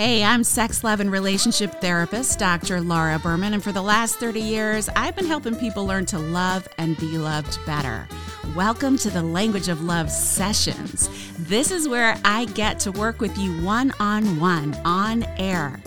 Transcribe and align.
Hey, 0.00 0.24
I'm 0.24 0.44
sex, 0.44 0.82
love, 0.82 1.00
and 1.00 1.12
relationship 1.12 1.78
therapist, 1.82 2.38
Dr. 2.38 2.80
Laura 2.80 3.18
Berman, 3.18 3.52
and 3.52 3.62
for 3.62 3.70
the 3.70 3.82
last 3.82 4.16
30 4.16 4.40
years, 4.40 4.88
I've 4.96 5.14
been 5.14 5.26
helping 5.26 5.54
people 5.54 5.84
learn 5.84 6.06
to 6.06 6.18
love 6.18 6.66
and 6.78 6.96
be 6.96 7.18
loved 7.18 7.58
better. 7.66 8.08
Welcome 8.56 8.96
to 8.96 9.10
the 9.10 9.22
Language 9.22 9.68
of 9.68 9.82
Love 9.82 10.10
sessions. 10.10 11.10
This 11.38 11.70
is 11.70 11.86
where 11.86 12.18
I 12.24 12.46
get 12.46 12.80
to 12.80 12.92
work 12.92 13.20
with 13.20 13.36
you 13.36 13.62
one 13.62 13.92
on 14.00 14.40
one, 14.40 14.74
on 14.86 15.24
air 15.36 15.78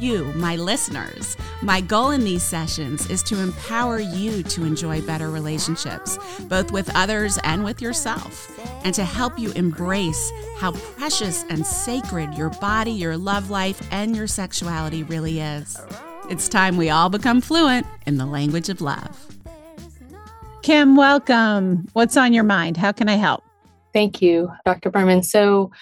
you, 0.00 0.24
my 0.34 0.56
listeners. 0.56 1.36
My 1.62 1.82
goal 1.82 2.10
in 2.10 2.24
these 2.24 2.42
sessions 2.42 3.10
is 3.10 3.22
to 3.24 3.38
empower 3.38 3.98
you 3.98 4.42
to 4.44 4.64
enjoy 4.64 5.02
better 5.02 5.30
relationships, 5.30 6.18
both 6.44 6.72
with 6.72 6.90
others 6.94 7.38
and 7.44 7.64
with 7.64 7.82
yourself, 7.82 8.50
and 8.82 8.94
to 8.94 9.04
help 9.04 9.38
you 9.38 9.52
embrace 9.52 10.32
how 10.56 10.72
precious 10.72 11.44
and 11.50 11.66
sacred 11.66 12.32
your 12.32 12.48
body, 12.48 12.92
your 12.92 13.18
love 13.18 13.50
life, 13.50 13.86
and 13.90 14.16
your 14.16 14.26
sexuality 14.26 15.02
really 15.02 15.40
is. 15.40 15.78
It's 16.30 16.48
time 16.48 16.78
we 16.78 16.88
all 16.88 17.10
become 17.10 17.42
fluent 17.42 17.86
in 18.06 18.16
the 18.16 18.26
language 18.26 18.70
of 18.70 18.80
love. 18.80 19.26
Kim, 20.62 20.96
welcome. 20.96 21.88
What's 21.92 22.16
on 22.16 22.32
your 22.32 22.44
mind? 22.44 22.78
How 22.78 22.92
can 22.92 23.10
I 23.10 23.16
help? 23.16 23.44
Thank 23.92 24.22
you, 24.22 24.50
Dr. 24.64 24.90
Berman. 24.90 25.22
So, 25.22 25.72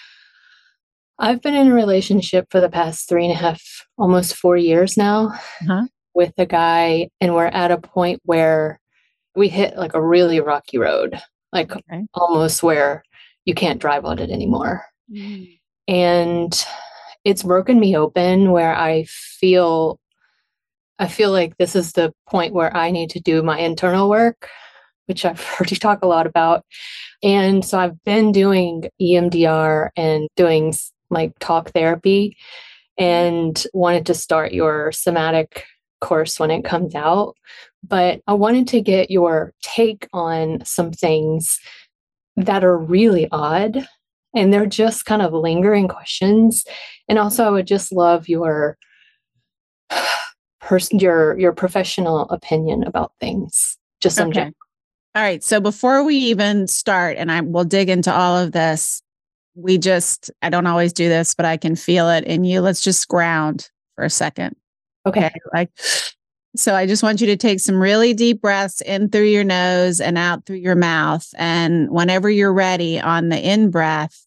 I've 1.19 1.41
been 1.41 1.55
in 1.55 1.67
a 1.67 1.73
relationship 1.73 2.47
for 2.49 2.61
the 2.61 2.69
past 2.69 3.09
three 3.09 3.25
and 3.25 3.33
a 3.33 3.37
half, 3.37 3.61
almost 3.97 4.37
four 4.37 4.55
years 4.55 4.95
now 4.95 5.27
uh-huh. 5.61 5.87
with 6.13 6.33
a 6.37 6.45
guy, 6.45 7.09
and 7.19 7.35
we're 7.35 7.47
at 7.47 7.71
a 7.71 7.77
point 7.77 8.21
where 8.23 8.79
we 9.35 9.49
hit 9.49 9.75
like 9.75 9.93
a 9.93 10.01
really 10.01 10.39
rocky 10.39 10.77
road, 10.77 11.21
like 11.51 11.75
okay. 11.75 12.05
almost 12.13 12.63
where 12.63 13.03
you 13.43 13.53
can't 13.53 13.81
drive 13.81 14.05
on 14.05 14.19
it 14.19 14.29
anymore. 14.29 14.85
Mm. 15.11 15.59
And 15.89 16.65
it's 17.25 17.43
broken 17.43 17.79
me 17.79 17.97
open 17.97 18.51
where 18.51 18.75
I 18.75 19.03
feel 19.05 19.99
I 20.99 21.07
feel 21.07 21.31
like 21.31 21.57
this 21.57 21.75
is 21.75 21.93
the 21.93 22.13
point 22.29 22.53
where 22.53 22.75
I 22.75 22.91
need 22.91 23.09
to 23.11 23.21
do 23.21 23.41
my 23.41 23.59
internal 23.59 24.09
work, 24.09 24.49
which 25.07 25.25
I've 25.25 25.43
heard 25.57 25.69
you 25.69 25.77
talk 25.77 26.01
a 26.01 26.07
lot 26.07 26.27
about. 26.27 26.65
And 27.21 27.65
so 27.65 27.77
I've 27.77 28.01
been 28.05 28.31
doing 28.31 28.89
EMDR 29.01 29.89
and 29.97 30.29
doing 30.37 30.73
like 31.09 31.33
talk 31.39 31.71
therapy 31.71 32.37
mm-hmm. 32.99 33.03
and 33.03 33.65
wanted 33.73 34.05
to 34.07 34.13
start 34.13 34.53
your 34.53 34.91
somatic 34.91 35.65
course 36.01 36.39
when 36.39 36.51
it 36.51 36.63
comes 36.63 36.95
out. 36.95 37.35
But 37.87 38.21
I 38.27 38.33
wanted 38.33 38.67
to 38.69 38.81
get 38.81 39.11
your 39.11 39.53
take 39.61 40.07
on 40.13 40.63
some 40.65 40.91
things 40.91 41.59
that 42.35 42.63
are 42.63 42.77
really 42.77 43.27
odd 43.31 43.87
and 44.35 44.53
they're 44.53 44.65
just 44.65 45.05
kind 45.05 45.21
of 45.21 45.33
lingering 45.33 45.87
questions. 45.87 46.63
And 47.07 47.17
also, 47.17 47.45
I 47.45 47.49
would 47.49 47.67
just 47.67 47.91
love 47.91 48.29
your 48.29 48.77
person 50.61 50.99
your 50.99 51.37
your 51.39 51.51
professional 51.51 52.29
opinion 52.29 52.83
about 52.83 53.13
things 53.19 53.77
just 54.01 54.15
some 54.15 54.29
okay. 54.29 54.51
all 55.15 55.23
right 55.23 55.43
so 55.43 55.59
before 55.59 56.03
we 56.03 56.15
even 56.15 56.67
start 56.67 57.17
and 57.17 57.31
i 57.31 57.41
will 57.41 57.63
dig 57.63 57.89
into 57.89 58.13
all 58.13 58.37
of 58.37 58.51
this 58.51 59.01
we 59.59 59.77
just, 59.77 60.31
I 60.41 60.49
don't 60.49 60.67
always 60.67 60.93
do 60.93 61.09
this, 61.09 61.35
but 61.35 61.45
I 61.45 61.57
can 61.57 61.75
feel 61.75 62.09
it 62.09 62.23
in 62.23 62.43
you. 62.43 62.61
Let's 62.61 62.81
just 62.81 63.07
ground 63.07 63.69
for 63.95 64.03
a 64.03 64.09
second. 64.09 64.55
Okay. 65.05 65.25
okay. 65.25 65.39
Like, 65.53 65.69
so 66.55 66.75
I 66.75 66.87
just 66.87 67.03
want 67.03 67.21
you 67.21 67.27
to 67.27 67.37
take 67.37 67.59
some 67.59 67.79
really 67.79 68.13
deep 68.13 68.41
breaths 68.41 68.81
in 68.81 69.09
through 69.09 69.25
your 69.25 69.43
nose 69.43 70.01
and 70.01 70.17
out 70.17 70.45
through 70.45 70.57
your 70.57 70.75
mouth. 70.75 71.27
And 71.37 71.89
whenever 71.89 72.29
you're 72.29 72.53
ready 72.53 72.99
on 72.99 73.29
the 73.29 73.39
in 73.39 73.69
breath, 73.69 74.25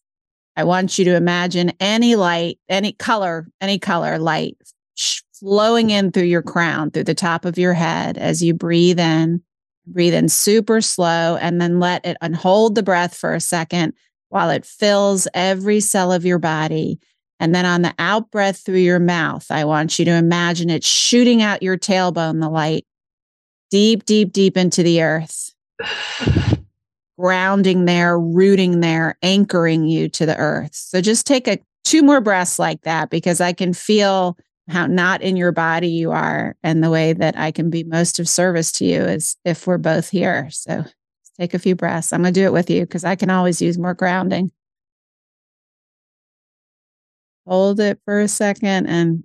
I 0.55 0.63
want 0.63 0.97
you 0.97 1.05
to 1.05 1.15
imagine 1.15 1.73
any 1.79 2.15
light, 2.15 2.59
any 2.69 2.93
color, 2.93 3.47
any 3.59 3.79
color 3.79 4.19
light 4.19 4.57
flowing 5.33 5.89
in 5.89 6.11
through 6.11 6.23
your 6.23 6.43
crown, 6.43 6.91
through 6.91 7.03
the 7.03 7.15
top 7.15 7.43
of 7.43 7.57
your 7.57 7.73
head 7.73 8.17
as 8.17 8.41
you 8.41 8.53
breathe 8.53 8.99
in. 8.99 9.41
Breathe 9.85 10.13
in 10.13 10.29
super 10.29 10.79
slow 10.79 11.37
and 11.41 11.59
then 11.59 11.81
let 11.81 12.05
it 12.05 12.15
and 12.21 12.33
hold 12.33 12.75
the 12.75 12.83
breath 12.83 13.17
for 13.17 13.33
a 13.33 13.41
second 13.41 13.93
while 14.33 14.49
it 14.49 14.65
fills 14.65 15.27
every 15.35 15.79
cell 15.79 16.11
of 16.11 16.25
your 16.25 16.39
body. 16.39 16.99
And 17.39 17.53
then 17.53 17.67
on 17.67 17.83
the 17.83 17.93
out 17.99 18.31
breath 18.31 18.65
through 18.65 18.79
your 18.79 18.99
mouth, 18.99 19.45
I 19.51 19.63
want 19.63 19.99
you 19.99 20.05
to 20.05 20.11
imagine 20.11 20.71
it 20.71 20.83
shooting 20.83 21.43
out 21.43 21.61
your 21.61 21.77
tailbone, 21.77 22.41
the 22.41 22.49
light, 22.49 22.87
deep, 23.69 24.05
deep, 24.05 24.31
deep 24.33 24.57
into 24.57 24.81
the 24.81 25.03
earth, 25.03 25.53
grounding 27.19 27.85
there, 27.85 28.19
rooting 28.19 28.79
there, 28.79 29.19
anchoring 29.21 29.87
you 29.87 30.09
to 30.09 30.25
the 30.25 30.37
earth. 30.37 30.73
So 30.73 30.99
just 30.99 31.27
take 31.27 31.47
a 31.47 31.59
two 31.83 32.01
more 32.01 32.19
breaths 32.19 32.57
like 32.57 32.81
that 32.81 33.11
because 33.11 33.39
I 33.39 33.53
can 33.53 33.71
feel 33.71 34.35
how 34.67 34.87
not 34.87 35.21
in 35.21 35.37
your 35.37 35.51
body 35.51 35.89
you 35.89 36.09
are. 36.11 36.55
And 36.63 36.83
the 36.83 36.89
way 36.89 37.13
that 37.13 37.37
I 37.37 37.51
can 37.51 37.69
be 37.69 37.83
most 37.83 38.17
of 38.17 38.27
service 38.27 38.71
to 38.73 38.85
you 38.85 39.01
is 39.01 39.37
if 39.45 39.67
we're 39.67 39.77
both 39.77 40.09
here. 40.09 40.47
So 40.49 40.85
Take 41.39 41.53
a 41.53 41.59
few 41.59 41.75
breaths. 41.75 42.13
I'm 42.13 42.21
going 42.21 42.33
to 42.33 42.39
do 42.39 42.45
it 42.45 42.53
with 42.53 42.69
you 42.69 42.81
because 42.81 43.03
I 43.03 43.15
can 43.15 43.29
always 43.29 43.61
use 43.61 43.77
more 43.77 43.93
grounding. 43.93 44.51
Hold 47.47 47.79
it 47.79 47.99
for 48.05 48.21
a 48.21 48.27
second 48.27 48.87
and 48.87 49.23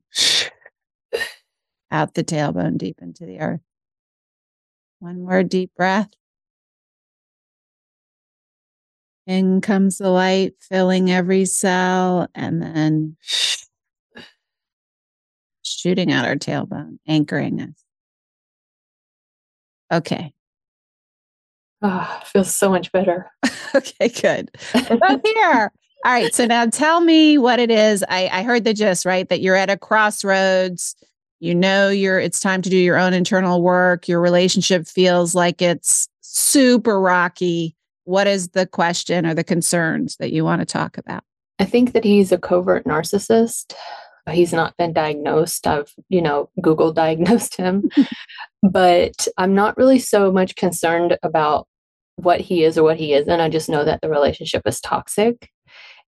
out 1.91 2.15
the 2.15 2.25
tailbone 2.25 2.79
deep 2.79 2.99
into 3.01 3.27
the 3.27 3.41
earth. 3.41 3.61
One 5.01 5.23
more 5.23 5.43
deep 5.43 5.71
breath. 5.77 6.11
In 9.27 9.61
comes 9.61 9.99
the 9.99 10.09
light, 10.09 10.55
filling 10.59 11.11
every 11.11 11.45
cell, 11.45 12.29
and 12.35 12.63
then 12.63 13.17
shooting 15.63 16.11
out 16.11 16.25
our 16.25 16.37
tailbone, 16.37 16.99
anchoring 17.07 17.61
us. 17.61 17.85
Okay. 19.93 20.33
Oh, 21.83 22.21
feels 22.25 22.55
so 22.55 22.71
much 22.71 22.91
better. 22.93 23.31
okay, 23.75 24.09
good. 24.09 24.51
We're 24.75 25.21
here. 25.25 25.73
All 26.05 26.13
right. 26.13 26.35
So 26.35 26.47
now 26.47 26.67
tell 26.67 27.01
me 27.01 27.39
what 27.39 27.59
it 27.59 27.71
is. 27.71 28.05
I, 28.09 28.29
I 28.29 28.43
heard 28.43 28.65
the 28.65 28.75
gist, 28.75 29.05
right? 29.05 29.29
That 29.29 29.41
you're 29.41 29.57
at 29.57 29.71
a 29.71 29.77
crossroads. 29.77 30.95
You 31.41 31.55
know 31.55 31.89
you're 31.89 32.19
it's 32.19 32.41
time 32.41 32.63
to 32.63 32.71
do 32.71 32.77
your 32.77 32.99
own 32.99 33.13
internal 33.13 33.63
work. 33.63 34.09
Your 34.09 34.21
relationship 34.21 34.87
feels 34.87 35.35
like 35.35 35.63
it's 35.63 36.09
super 36.21 37.01
rocky. 37.01 37.77
What 38.05 38.27
is 38.27 38.49
the 38.51 38.67
question 38.67 39.27
or 39.27 39.35
the 39.35 39.45
concerns 39.45 40.17
that 40.17 40.33
you 40.33 40.45
want 40.45 40.61
to 40.61 40.67
talk 40.67 40.99
about? 40.99 41.23
I 41.59 41.65
think 41.65 41.93
that 41.93 42.05
he's 42.05 42.33
a 42.33 42.39
covert 42.39 42.85
narcissist. 42.85 43.75
He's 44.29 44.53
not 44.53 44.77
been 44.77 44.93
diagnosed. 44.93 45.67
I've, 45.67 45.93
you 46.09 46.23
know, 46.23 46.51
Google 46.61 46.93
diagnosed 47.05 47.57
him. 47.57 47.91
but 48.63 49.29
I'm 49.37 49.55
not 49.55 49.77
really 49.77 49.99
so 49.99 50.33
much 50.33 50.57
concerned 50.57 51.17
about 51.23 51.67
what 52.17 52.41
he 52.41 52.65
is 52.65 52.77
or 52.77 52.83
what 52.83 52.99
he 52.99 53.15
isn't. 53.15 53.41
I 53.41 53.49
just 53.49 53.69
know 53.69 53.85
that 53.85 54.01
the 54.01 54.09
relationship 54.09 54.63
is 54.67 54.81
toxic. 54.81 55.51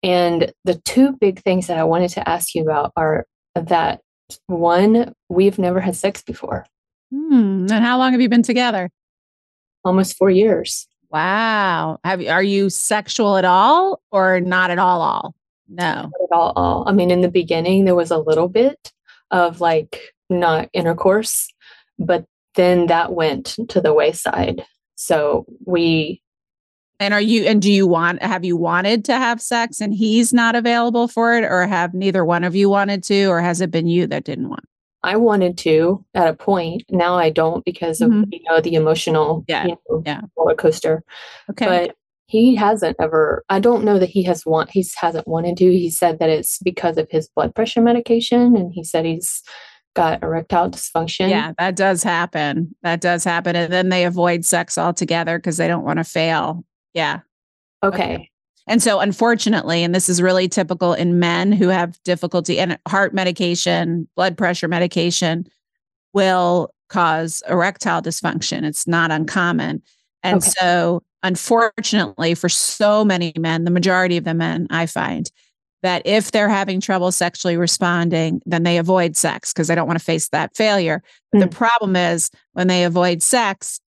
And 0.03 0.53
the 0.65 0.75
two 0.85 1.13
big 1.19 1.41
things 1.43 1.67
that 1.67 1.79
I 1.79 1.85
wanted 1.85 2.11
to 2.11 2.29
ask 2.29 2.55
you 2.55 2.63
about 2.63 2.93
are 2.97 3.27
that 3.55 4.01
one, 4.47 5.15
we've 5.29 5.59
never 5.59 5.81
had 5.81 5.97
sex 5.97 6.23
before. 6.23 6.67
Hmm. 7.11 7.67
And 7.71 7.85
how 7.85 7.99
long 7.99 8.13
have 8.13 8.21
you 8.21 8.29
been 8.29 8.43
together? 8.43 8.91
Almost 9.85 10.17
four 10.17 10.31
years. 10.31 10.87
Wow. 11.11 11.99
Have 12.05 12.21
are 12.27 12.43
you 12.43 12.71
sexual 12.71 13.37
at 13.37 13.45
all 13.45 14.01
or 14.11 14.41
not 14.41 14.71
at 14.71 14.79
all? 14.79 15.01
All 15.01 15.35
no. 15.69 16.11
At 16.23 16.33
all. 16.33 16.53
All. 16.57 16.85
I 16.87 16.93
mean, 16.93 17.11
in 17.11 17.21
the 17.21 17.29
beginning, 17.29 17.85
there 17.85 17.95
was 17.95 18.11
a 18.11 18.19
little 18.19 18.49
bit 18.49 18.93
of 19.31 19.61
like 19.61 20.15
not 20.31 20.69
intercourse, 20.73 21.53
but 21.99 22.25
then 22.55 22.87
that 22.87 23.13
went 23.13 23.57
to 23.69 23.81
the 23.81 23.95
wayside. 23.95 24.65
So 24.97 25.45
we 25.65 26.23
and 27.01 27.13
are 27.13 27.21
you 27.21 27.45
and 27.45 27.61
do 27.61 27.73
you 27.73 27.87
want 27.87 28.23
have 28.23 28.45
you 28.45 28.57
wanted 28.57 29.05
to 29.07 29.19
have 29.19 29.43
sex 29.43 29.81
and 29.81 29.93
he's 29.93 30.33
not 30.33 30.55
available 30.55 31.09
for 31.09 31.37
it 31.37 31.45
or 31.45 31.67
have 31.67 31.93
neither 31.93 32.25
one 32.25 32.45
of 32.45 32.55
you 32.55 32.71
wanted 32.71 33.03
to 33.05 33.27
or 33.27 33.41
has 33.41 33.61
it 33.61 33.71
been 33.71 33.89
you 33.89 34.07
that 34.07 34.25
didn't 34.25 34.49
want? 34.49 34.65
I 35.03 35.17
wanted 35.17 35.59
to 35.59 36.05
at 36.15 36.29
a 36.29 36.35
point. 36.35 36.85
Now 36.89 37.17
I 37.17 37.31
don't 37.31 37.65
because 37.65 38.01
of 38.01 38.11
mm-hmm. 38.11 38.33
you 38.33 38.41
know 38.49 38.61
the 38.61 38.75
emotional 38.75 39.45
yeah. 39.49 39.67
You 39.67 39.77
know, 39.91 40.03
yeah. 40.07 40.21
roller 40.37 40.55
coaster. 40.55 41.03
Okay. 41.51 41.67
But 41.67 41.97
he 42.41 42.57
hasn't 42.57 42.97
ever 43.01 43.45
I 43.49 43.61
don't 43.61 43.85
know 43.85 43.99
that 43.99 44.11
he 44.11 44.25
has 44.25 44.45
want 44.45 44.71
he 44.71 44.85
hasn't 44.97 45.29
wanted 45.29 45.57
to. 45.59 45.65
He 45.71 45.91
said 45.91 46.19
that 46.19 46.31
it's 46.31 46.59
because 46.59 46.99
of 46.99 47.09
his 47.11 47.29
blood 47.29 47.55
pressure 47.55 47.81
medication 47.81 48.57
and 48.57 48.73
he 48.73 48.83
said 48.83 49.05
he's 49.05 49.43
got 49.95 50.23
erectile 50.23 50.69
dysfunction. 50.69 51.31
Yeah, 51.31 51.53
that 51.59 51.77
does 51.77 52.03
happen. 52.03 52.75
That 52.83 53.01
does 53.01 53.23
happen. 53.23 53.55
And 53.55 53.73
then 53.73 53.89
they 53.89 54.05
avoid 54.05 54.45
sex 54.45 54.77
altogether 54.77 55.39
because 55.39 55.57
they 55.57 55.69
don't 55.69 55.85
want 55.85 55.99
to 55.99 56.05
fail. 56.05 56.65
Yeah. 56.93 57.21
Okay. 57.85 58.15
okay. 58.15 58.31
And 58.67 58.83
so, 58.83 58.99
unfortunately, 58.99 59.85
and 59.85 59.95
this 59.95 60.09
is 60.09 60.21
really 60.23 60.49
typical 60.49 60.95
in 60.95 61.21
men 61.21 61.53
who 61.53 61.69
have 61.69 62.03
difficulty 62.03 62.59
and 62.59 62.79
heart 62.89 63.15
medication, 63.15 64.09
blood 64.17 64.37
pressure 64.37 64.69
medication 64.69 65.47
will 66.15 66.75
cause 66.89 67.43
erectile 67.49 68.03
dysfunction. 68.03 68.65
It's 68.65 68.87
not 68.87 69.11
uncommon. 69.11 69.83
And 70.23 70.39
okay. 70.39 70.51
so, 70.59 71.03
unfortunately, 71.25 72.35
for 72.35 72.49
so 72.49 73.05
many 73.05 73.33
men, 73.37 73.65
the 73.65 73.71
majority 73.73 74.17
of 74.17 74.25
the 74.25 74.35
men 74.35 74.69
I 74.71 74.87
find, 74.87 75.29
that 75.83 76.03
if 76.05 76.31
they're 76.31 76.49
having 76.49 76.81
trouble 76.81 77.11
sexually 77.11 77.57
responding, 77.57 78.41
then 78.47 78.63
they 78.63 78.79
avoid 78.79 79.17
sex 79.17 79.53
because 79.53 79.69
they 79.69 79.75
don't 79.75 79.87
want 79.87 79.99
to 79.99 80.05
face 80.05 80.29
that 80.29 80.57
failure. 80.57 81.03
But 81.33 81.39
mm. 81.39 81.41
the 81.43 81.57
problem 81.57 81.97
is 81.97 82.31
when 82.53 82.69
they 82.69 82.85
avoid 82.85 83.23
sex, 83.23 83.81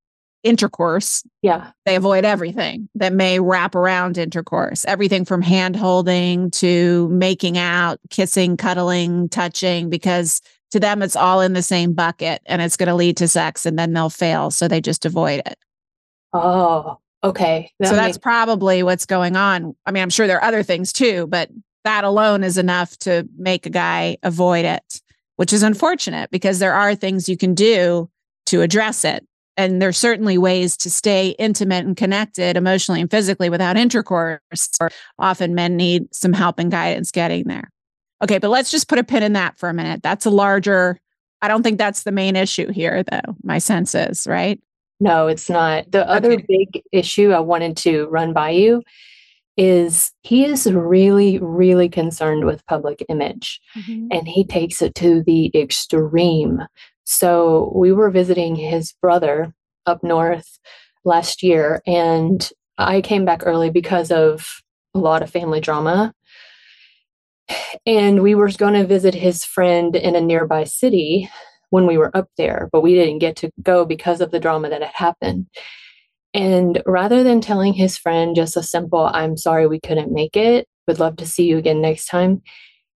intercourse, 0.44 1.24
yeah, 1.42 1.72
they 1.86 1.96
avoid 1.96 2.24
everything 2.24 2.88
that 2.96 3.14
may 3.14 3.40
wrap 3.40 3.76
around 3.76 4.18
intercourse, 4.18 4.86
everything 4.86 5.26
from 5.26 5.42
hand 5.42 5.76
holding 5.76 6.52
to 6.52 7.10
making 7.10 7.58
out, 7.58 8.00
kissing, 8.10 8.56
cuddling, 8.58 9.30
touching, 9.30 9.90
because 9.90 10.42
to 10.72 10.80
them 10.80 11.02
it's 11.02 11.16
all 11.16 11.42
in 11.42 11.54
the 11.54 11.64
same 11.64 11.94
bucket 11.94 12.42
and 12.46 12.62
it's 12.62 12.78
going 12.78 12.88
to 12.88 12.96
lead 12.96 13.18
to 13.18 13.28
sex 13.28 13.66
and 13.66 13.80
then 13.80 13.94
they'll 13.94 14.10
fail. 14.10 14.52
So 14.52 14.68
they 14.68 14.82
just 14.82 15.06
avoid 15.06 15.42
it. 15.46 15.58
Oh, 16.34 17.00
okay. 17.30 17.72
That 17.80 17.89
so 17.89 17.95
that's 17.95 18.18
probably 18.18 18.83
what's 18.83 19.06
going 19.06 19.36
on. 19.36 19.75
I 19.86 19.92
mean, 19.92 20.04
I'm 20.04 20.10
sure 20.10 20.27
there 20.27 20.38
are 20.38 20.48
other 20.48 20.63
things 20.63 20.94
too, 20.94 21.27
but 21.27 21.50
that 21.83 22.04
alone 22.04 22.44
is 22.44 22.57
enough 22.57 22.98
to 23.00 23.27
make 23.38 23.66
a 23.66 23.69
guy 23.69 24.18
avoid 24.24 24.66
it, 24.66 25.01
which 25.36 25.54
is 25.54 25.63
unfortunate 25.63 26.31
because 26.31 26.60
there 26.60 26.74
are 26.74 26.95
things 26.95 27.30
you 27.30 27.38
can 27.38 27.54
do 27.54 28.10
to 28.48 28.62
address 28.62 29.06
it. 29.06 29.25
And 29.57 29.81
there's 29.81 29.98
certainly 29.98 30.38
ways 30.38 30.75
to 30.77 30.89
stay 30.89 31.30
intimate 31.39 31.86
and 31.86 31.95
connected 31.95 32.57
emotionally 32.57 33.00
and 33.00 33.10
physically 33.10 33.50
without 33.50 33.77
intercourse. 33.77 34.42
Or 34.81 34.89
Often 35.18 35.56
men 35.56 35.77
need 35.77 36.13
some 36.13 36.33
help 36.33 36.60
and 36.60 36.69
guidance 36.69 37.12
getting 37.12 37.45
there. 37.45 37.72
Okay, 38.24 38.38
but 38.38 38.50
let's 38.50 38.72
just 38.72 38.89
put 38.89 39.00
a 39.00 39.04
pin 39.04 39.24
in 39.24 39.33
that 39.33 39.57
for 39.57 39.69
a 39.69 39.74
minute. 39.74 40.01
That's 40.04 40.25
a 40.25 40.30
larger, 40.30 41.00
I 41.42 41.48
don't 41.48 41.63
think 41.63 41.77
that's 41.77 42.04
the 42.04 42.12
main 42.12 42.36
issue 42.36 42.72
here, 42.72 43.04
though. 43.04 43.36
My 43.44 43.60
sense 43.60 43.95
is, 43.95 44.25
right? 44.27 44.60
No, 45.00 45.28
it's 45.28 45.50
not. 45.50 45.92
The 45.92 46.10
other 46.10 46.38
big 46.48 46.82
issue 46.92 47.32
I 47.32 47.40
wanted 47.40 47.76
to 47.78 48.06
run 48.08 48.34
by 48.34 48.52
you 48.52 48.82
is 49.58 50.12
he 50.22 50.46
is 50.46 50.72
really, 50.72 51.40
really 51.40 51.90
concerned 51.90 52.46
with 52.46 52.66
public 52.66 53.06
image 53.10 53.62
mm-hmm. 53.76 54.08
and 54.12 54.28
he 54.28 54.46
takes 54.46 54.82
it 54.82 54.96
to 54.96 55.24
the 55.24 55.52
extreme. 55.56 56.62
So 57.06 57.72
we 57.76 57.92
were 57.92 58.10
visiting 58.10 58.56
his 58.56 58.94
brother 59.02 59.54
up 59.86 60.04
north 60.04 60.60
last 61.04 61.44
year 61.44 61.82
and 61.86 62.50
I 62.78 63.02
came 63.02 63.24
back 63.24 63.44
early 63.46 63.70
because 63.70 64.12
of 64.12 64.62
a 64.94 65.00
lot 65.00 65.22
of 65.22 65.30
family 65.30 65.60
drama. 65.60 66.14
And 67.86 68.24
we 68.24 68.34
were 68.34 68.50
going 68.50 68.74
to 68.74 68.88
visit 68.88 69.14
his 69.14 69.46
friend 69.46 69.96
in 69.96 70.16
a 70.16 70.22
nearby 70.22 70.64
city 70.64 71.30
when 71.75 71.86
we 71.86 71.98
were 71.98 72.16
up 72.16 72.30
there, 72.38 72.69
but 72.72 72.80
we 72.80 72.95
didn't 72.95 73.19
get 73.19 73.36
to 73.36 73.51
go 73.62 73.83
because 73.83 74.22
of 74.22 74.31
the 74.31 74.39
drama 74.39 74.69
that 74.69 74.81
had 74.81 74.94
happened. 74.95 75.45
And 76.33 76.81
rather 76.86 77.22
than 77.22 77.42
telling 77.42 77.74
his 77.74 77.98
friend 77.98 78.33
just 78.33 78.56
a 78.56 78.63
simple, 78.63 79.10
I'm 79.13 79.36
sorry 79.36 79.68
we 79.68 79.81
couldn't 79.81 80.13
make 80.13 80.38
it, 80.38 80.69
would 80.88 81.00
love 81.00 81.18
to 81.18 81.25
see 81.25 81.45
you 81.45 81.57
again 81.57 81.81
next 81.81 82.07
time, 82.07 82.42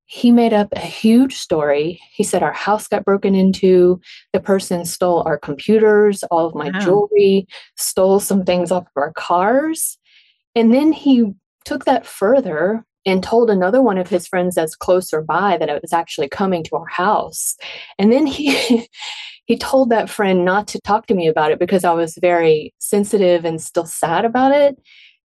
he 0.08 0.30
made 0.30 0.52
up 0.52 0.68
a 0.74 0.80
huge 0.80 1.36
story. 1.38 2.02
He 2.12 2.24
said 2.24 2.44
our 2.44 2.52
house 2.52 2.86
got 2.90 3.06
broken 3.06 3.34
into, 3.34 4.02
the 4.34 4.42
person 4.42 4.84
stole 4.84 5.24
our 5.26 5.38
computers, 5.38 6.24
all 6.24 6.46
of 6.46 6.54
my 6.54 6.70
wow. 6.72 6.80
jewelry, 6.82 7.48
stole 7.78 8.20
some 8.20 8.44
things 8.44 8.74
off 8.74 8.84
of 8.84 8.98
our 8.98 9.14
cars. 9.14 9.98
And 10.54 10.74
then 10.74 10.92
he 10.92 11.32
took 11.64 11.86
that 11.86 12.06
further 12.06 12.86
and 13.06 13.24
told 13.24 13.50
another 13.50 13.82
one 13.82 13.98
of 13.98 14.10
his 14.10 14.28
friends 14.28 14.56
that's 14.56 14.76
closer 14.76 15.22
by 15.22 15.58
that 15.58 15.70
it 15.70 15.82
was 15.82 15.94
actually 15.94 16.28
coming 16.28 16.64
to 16.64 16.76
our 16.76 16.88
house. 16.88 17.56
And 18.00 18.12
then 18.12 18.26
he 18.26 18.88
he 19.46 19.58
told 19.58 19.90
that 19.90 20.10
friend 20.10 20.44
not 20.44 20.68
to 20.70 20.82
talk 20.82 21.08
to 21.08 21.14
me 21.14 21.28
about 21.28 21.52
it 21.52 21.60
because 21.60 21.84
I 21.84 21.94
was 21.94 22.18
very 22.20 22.74
sensitive 22.80 23.46
and 23.46 23.62
still 23.62 23.86
sad 23.86 24.26
about 24.26 24.52
it. 24.52 24.78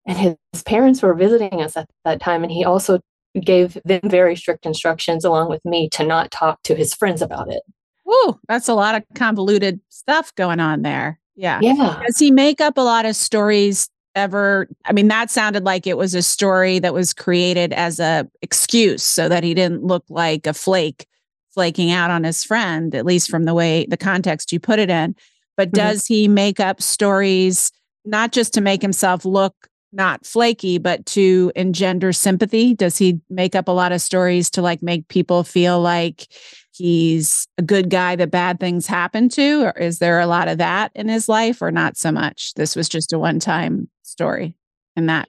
And 0.06 0.18
his, 0.18 0.34
his 0.52 0.62
parents 0.62 1.02
were 1.02 1.14
visiting 1.14 1.62
us 1.62 1.76
at 1.76 1.88
that 2.04 2.20
time, 2.20 2.42
and 2.42 2.50
he 2.50 2.64
also 2.64 3.00
gave 3.40 3.78
them 3.84 4.00
very 4.04 4.34
strict 4.34 4.66
instructions 4.66 5.24
along 5.24 5.50
with 5.50 5.64
me 5.64 5.88
to 5.90 6.04
not 6.04 6.30
talk 6.30 6.60
to 6.64 6.74
his 6.74 6.94
friends 6.94 7.22
about 7.22 7.52
it. 7.52 7.62
Whoa, 8.04 8.40
that's 8.48 8.68
a 8.68 8.74
lot 8.74 8.96
of 8.96 9.04
convoluted 9.14 9.80
stuff 9.88 10.34
going 10.34 10.58
on 10.58 10.82
there. 10.82 11.20
Yeah. 11.36 11.60
Yeah. 11.62 12.02
Does 12.04 12.18
he 12.18 12.32
make 12.32 12.60
up 12.60 12.76
a 12.76 12.82
lot 12.82 13.06
of 13.06 13.14
stories 13.14 13.88
ever 14.14 14.68
I 14.84 14.92
mean 14.92 15.08
that 15.08 15.30
sounded 15.30 15.64
like 15.64 15.86
it 15.86 15.96
was 15.96 16.14
a 16.14 16.22
story 16.22 16.78
that 16.80 16.94
was 16.94 17.12
created 17.12 17.72
as 17.72 18.00
a 18.00 18.28
excuse 18.42 19.04
so 19.04 19.28
that 19.28 19.44
he 19.44 19.54
didn't 19.54 19.84
look 19.84 20.04
like 20.08 20.46
a 20.46 20.54
flake 20.54 21.06
flaking 21.52 21.90
out 21.90 22.10
on 22.10 22.24
his 22.24 22.44
friend, 22.44 22.94
at 22.94 23.04
least 23.04 23.30
from 23.30 23.44
the 23.44 23.54
way 23.54 23.86
the 23.88 23.96
context 23.96 24.52
you 24.52 24.60
put 24.60 24.78
it 24.78 24.90
in. 24.90 25.14
But 25.56 25.68
mm-hmm. 25.68 25.76
does 25.76 26.06
he 26.06 26.28
make 26.28 26.60
up 26.60 26.80
stories 26.80 27.72
not 28.04 28.32
just 28.32 28.54
to 28.54 28.60
make 28.60 28.82
himself 28.82 29.24
look 29.24 29.54
not 29.92 30.24
flaky, 30.24 30.78
but 30.78 31.04
to 31.04 31.50
engender 31.56 32.12
sympathy? 32.12 32.74
Does 32.74 32.96
he 32.96 33.20
make 33.28 33.54
up 33.54 33.68
a 33.68 33.72
lot 33.72 33.92
of 33.92 34.00
stories 34.00 34.48
to 34.50 34.62
like 34.62 34.82
make 34.82 35.08
people 35.08 35.42
feel 35.42 35.80
like 35.80 36.28
he's 36.72 37.48
a 37.58 37.62
good 37.62 37.90
guy 37.90 38.16
that 38.16 38.30
bad 38.30 38.60
things 38.60 38.86
happen 38.86 39.28
to? 39.30 39.64
Or 39.64 39.78
is 39.78 39.98
there 39.98 40.20
a 40.20 40.26
lot 40.26 40.48
of 40.48 40.58
that 40.58 40.92
in 40.94 41.08
his 41.08 41.28
life 41.28 41.60
or 41.60 41.72
not 41.72 41.96
so 41.96 42.12
much? 42.12 42.54
This 42.54 42.76
was 42.76 42.88
just 42.88 43.12
a 43.12 43.18
one 43.18 43.40
time 43.40 43.88
story 44.10 44.54
in 44.96 45.06
that 45.06 45.28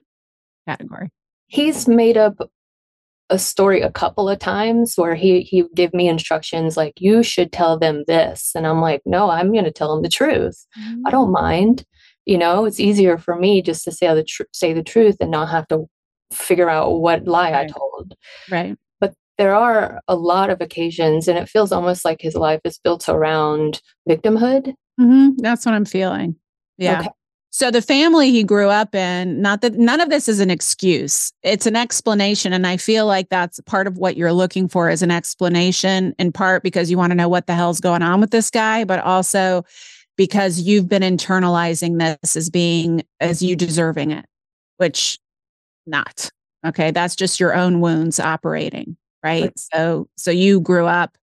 category. 0.66 1.10
He's 1.46 1.86
made 1.86 2.16
up 2.16 2.36
a 3.32 3.38
story 3.38 3.80
a 3.80 3.90
couple 3.90 4.28
of 4.28 4.38
times 4.38 4.94
where 4.96 5.14
he 5.14 5.40
he 5.40 5.64
give 5.74 5.94
me 5.94 6.06
instructions 6.06 6.76
like 6.76 6.92
you 6.98 7.22
should 7.22 7.50
tell 7.50 7.78
them 7.78 8.04
this 8.06 8.52
and 8.54 8.66
i'm 8.66 8.80
like 8.80 9.00
no 9.06 9.30
i'm 9.30 9.50
going 9.52 9.64
to 9.64 9.70
tell 9.70 9.92
them 9.92 10.02
the 10.02 10.08
truth 10.08 10.66
mm-hmm. 10.78 11.06
i 11.06 11.10
don't 11.10 11.32
mind 11.32 11.84
you 12.26 12.36
know 12.36 12.66
it's 12.66 12.78
easier 12.78 13.16
for 13.16 13.36
me 13.36 13.62
just 13.62 13.84
to 13.84 13.90
say 13.90 14.12
the 14.14 14.22
tr- 14.22 14.42
say 14.52 14.74
the 14.74 14.82
truth 14.82 15.16
and 15.18 15.30
not 15.30 15.48
have 15.48 15.66
to 15.68 15.88
figure 16.32 16.68
out 16.68 17.00
what 17.00 17.26
lie 17.26 17.52
right. 17.52 17.70
i 17.70 17.72
told 17.72 18.14
right 18.50 18.76
but 19.00 19.14
there 19.38 19.54
are 19.54 20.02
a 20.08 20.14
lot 20.14 20.50
of 20.50 20.60
occasions 20.60 21.26
and 21.26 21.38
it 21.38 21.48
feels 21.48 21.72
almost 21.72 22.04
like 22.04 22.20
his 22.20 22.34
life 22.34 22.60
is 22.64 22.78
built 22.84 23.08
around 23.08 23.80
victimhood 24.06 24.74
mm-hmm. 25.00 25.30
that's 25.38 25.64
what 25.64 25.74
i'm 25.74 25.86
feeling 25.86 26.36
yeah 26.76 27.00
okay. 27.00 27.08
So 27.54 27.70
the 27.70 27.82
family 27.82 28.30
he 28.30 28.44
grew 28.44 28.70
up 28.70 28.94
in, 28.94 29.42
not 29.42 29.60
that 29.60 29.74
none 29.74 30.00
of 30.00 30.08
this 30.08 30.26
is 30.26 30.40
an 30.40 30.50
excuse. 30.50 31.30
It's 31.42 31.66
an 31.66 31.76
explanation. 31.76 32.54
And 32.54 32.66
I 32.66 32.78
feel 32.78 33.04
like 33.04 33.28
that's 33.28 33.60
part 33.66 33.86
of 33.86 33.98
what 33.98 34.16
you're 34.16 34.32
looking 34.32 34.68
for 34.68 34.88
is 34.88 35.02
an 35.02 35.10
explanation 35.10 36.14
in 36.18 36.32
part 36.32 36.62
because 36.62 36.90
you 36.90 36.96
want 36.96 37.10
to 37.10 37.14
know 37.14 37.28
what 37.28 37.46
the 37.46 37.54
hell's 37.54 37.78
going 37.78 38.00
on 38.00 38.22
with 38.22 38.30
this 38.30 38.50
guy, 38.50 38.84
but 38.84 39.00
also 39.00 39.66
because 40.16 40.60
you've 40.60 40.88
been 40.88 41.02
internalizing 41.02 41.98
this 41.98 42.36
as 42.36 42.48
being 42.48 43.02
as 43.20 43.42
you 43.42 43.54
deserving 43.54 44.12
it, 44.12 44.24
which 44.78 45.18
not. 45.86 46.30
Okay. 46.64 46.90
That's 46.90 47.14
just 47.14 47.38
your 47.38 47.54
own 47.54 47.82
wounds 47.82 48.18
operating. 48.18 48.96
Right. 49.22 49.42
right. 49.42 49.58
So 49.58 50.08
so 50.16 50.30
you 50.30 50.58
grew 50.60 50.86
up 50.86 51.18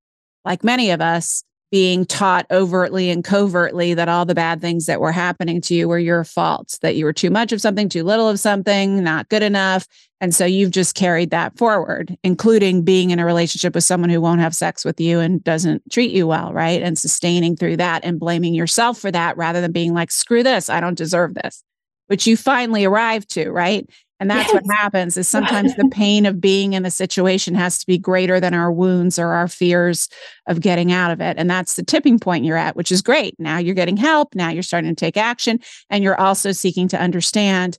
like 0.44 0.64
many 0.64 0.90
of 0.90 1.00
us 1.00 1.44
being 1.72 2.06
taught 2.06 2.46
overtly 2.50 3.10
and 3.10 3.24
covertly 3.24 3.92
that 3.94 4.08
all 4.08 4.24
the 4.24 4.34
bad 4.34 4.60
things 4.60 4.86
that 4.86 5.00
were 5.00 5.12
happening 5.12 5.60
to 5.60 5.74
you 5.74 5.88
were 5.88 5.98
your 5.98 6.22
faults, 6.22 6.78
that 6.78 6.94
you 6.94 7.04
were 7.04 7.12
too 7.12 7.30
much 7.30 7.50
of 7.52 7.60
something, 7.60 7.88
too 7.88 8.04
little 8.04 8.28
of 8.28 8.38
something, 8.38 9.02
not 9.02 9.28
good 9.28 9.42
enough. 9.42 9.86
And 10.20 10.34
so 10.34 10.44
you've 10.46 10.70
just 10.70 10.94
carried 10.94 11.30
that 11.30 11.58
forward, 11.58 12.16
including 12.22 12.82
being 12.82 13.10
in 13.10 13.18
a 13.18 13.26
relationship 13.26 13.74
with 13.74 13.84
someone 13.84 14.10
who 14.10 14.20
won't 14.20 14.40
have 14.40 14.54
sex 14.54 14.84
with 14.84 15.00
you 15.00 15.18
and 15.18 15.42
doesn't 15.42 15.82
treat 15.90 16.12
you 16.12 16.26
well, 16.26 16.52
right? 16.52 16.80
And 16.82 16.96
sustaining 16.96 17.56
through 17.56 17.78
that 17.78 18.04
and 18.04 18.20
blaming 18.20 18.54
yourself 18.54 18.98
for 18.98 19.10
that 19.10 19.36
rather 19.36 19.60
than 19.60 19.72
being 19.72 19.92
like, 19.92 20.10
screw 20.10 20.42
this, 20.42 20.70
I 20.70 20.80
don't 20.80 20.96
deserve 20.96 21.34
this, 21.34 21.62
which 22.06 22.26
you 22.26 22.36
finally 22.36 22.84
arrived 22.84 23.28
to, 23.30 23.50
right? 23.50 23.86
And 24.18 24.30
that's 24.30 24.52
yes. 24.52 24.54
what 24.54 24.76
happens 24.76 25.16
is 25.16 25.28
sometimes 25.36 25.74
the 25.76 25.88
pain 25.90 26.26
of 26.26 26.40
being 26.40 26.72
in 26.72 26.82
the 26.82 26.90
situation 26.90 27.54
has 27.54 27.78
to 27.78 27.86
be 27.86 27.98
greater 27.98 28.40
than 28.40 28.54
our 28.54 28.72
wounds 28.72 29.18
or 29.18 29.28
our 29.28 29.48
fears 29.48 30.08
of 30.46 30.60
getting 30.60 30.92
out 30.92 31.10
of 31.10 31.20
it. 31.20 31.36
And 31.38 31.50
that's 31.50 31.76
the 31.76 31.84
tipping 31.84 32.18
point 32.18 32.44
you're 32.44 32.56
at, 32.56 32.76
which 32.76 32.90
is 32.92 33.02
great. 33.02 33.34
Now 33.38 33.58
you're 33.58 33.74
getting 33.74 33.96
help. 33.96 34.34
Now 34.34 34.50
you're 34.50 34.62
starting 34.62 34.90
to 34.90 34.96
take 34.96 35.16
action. 35.16 35.60
And 35.90 36.02
you're 36.02 36.20
also 36.20 36.52
seeking 36.52 36.88
to 36.88 37.00
understand, 37.00 37.78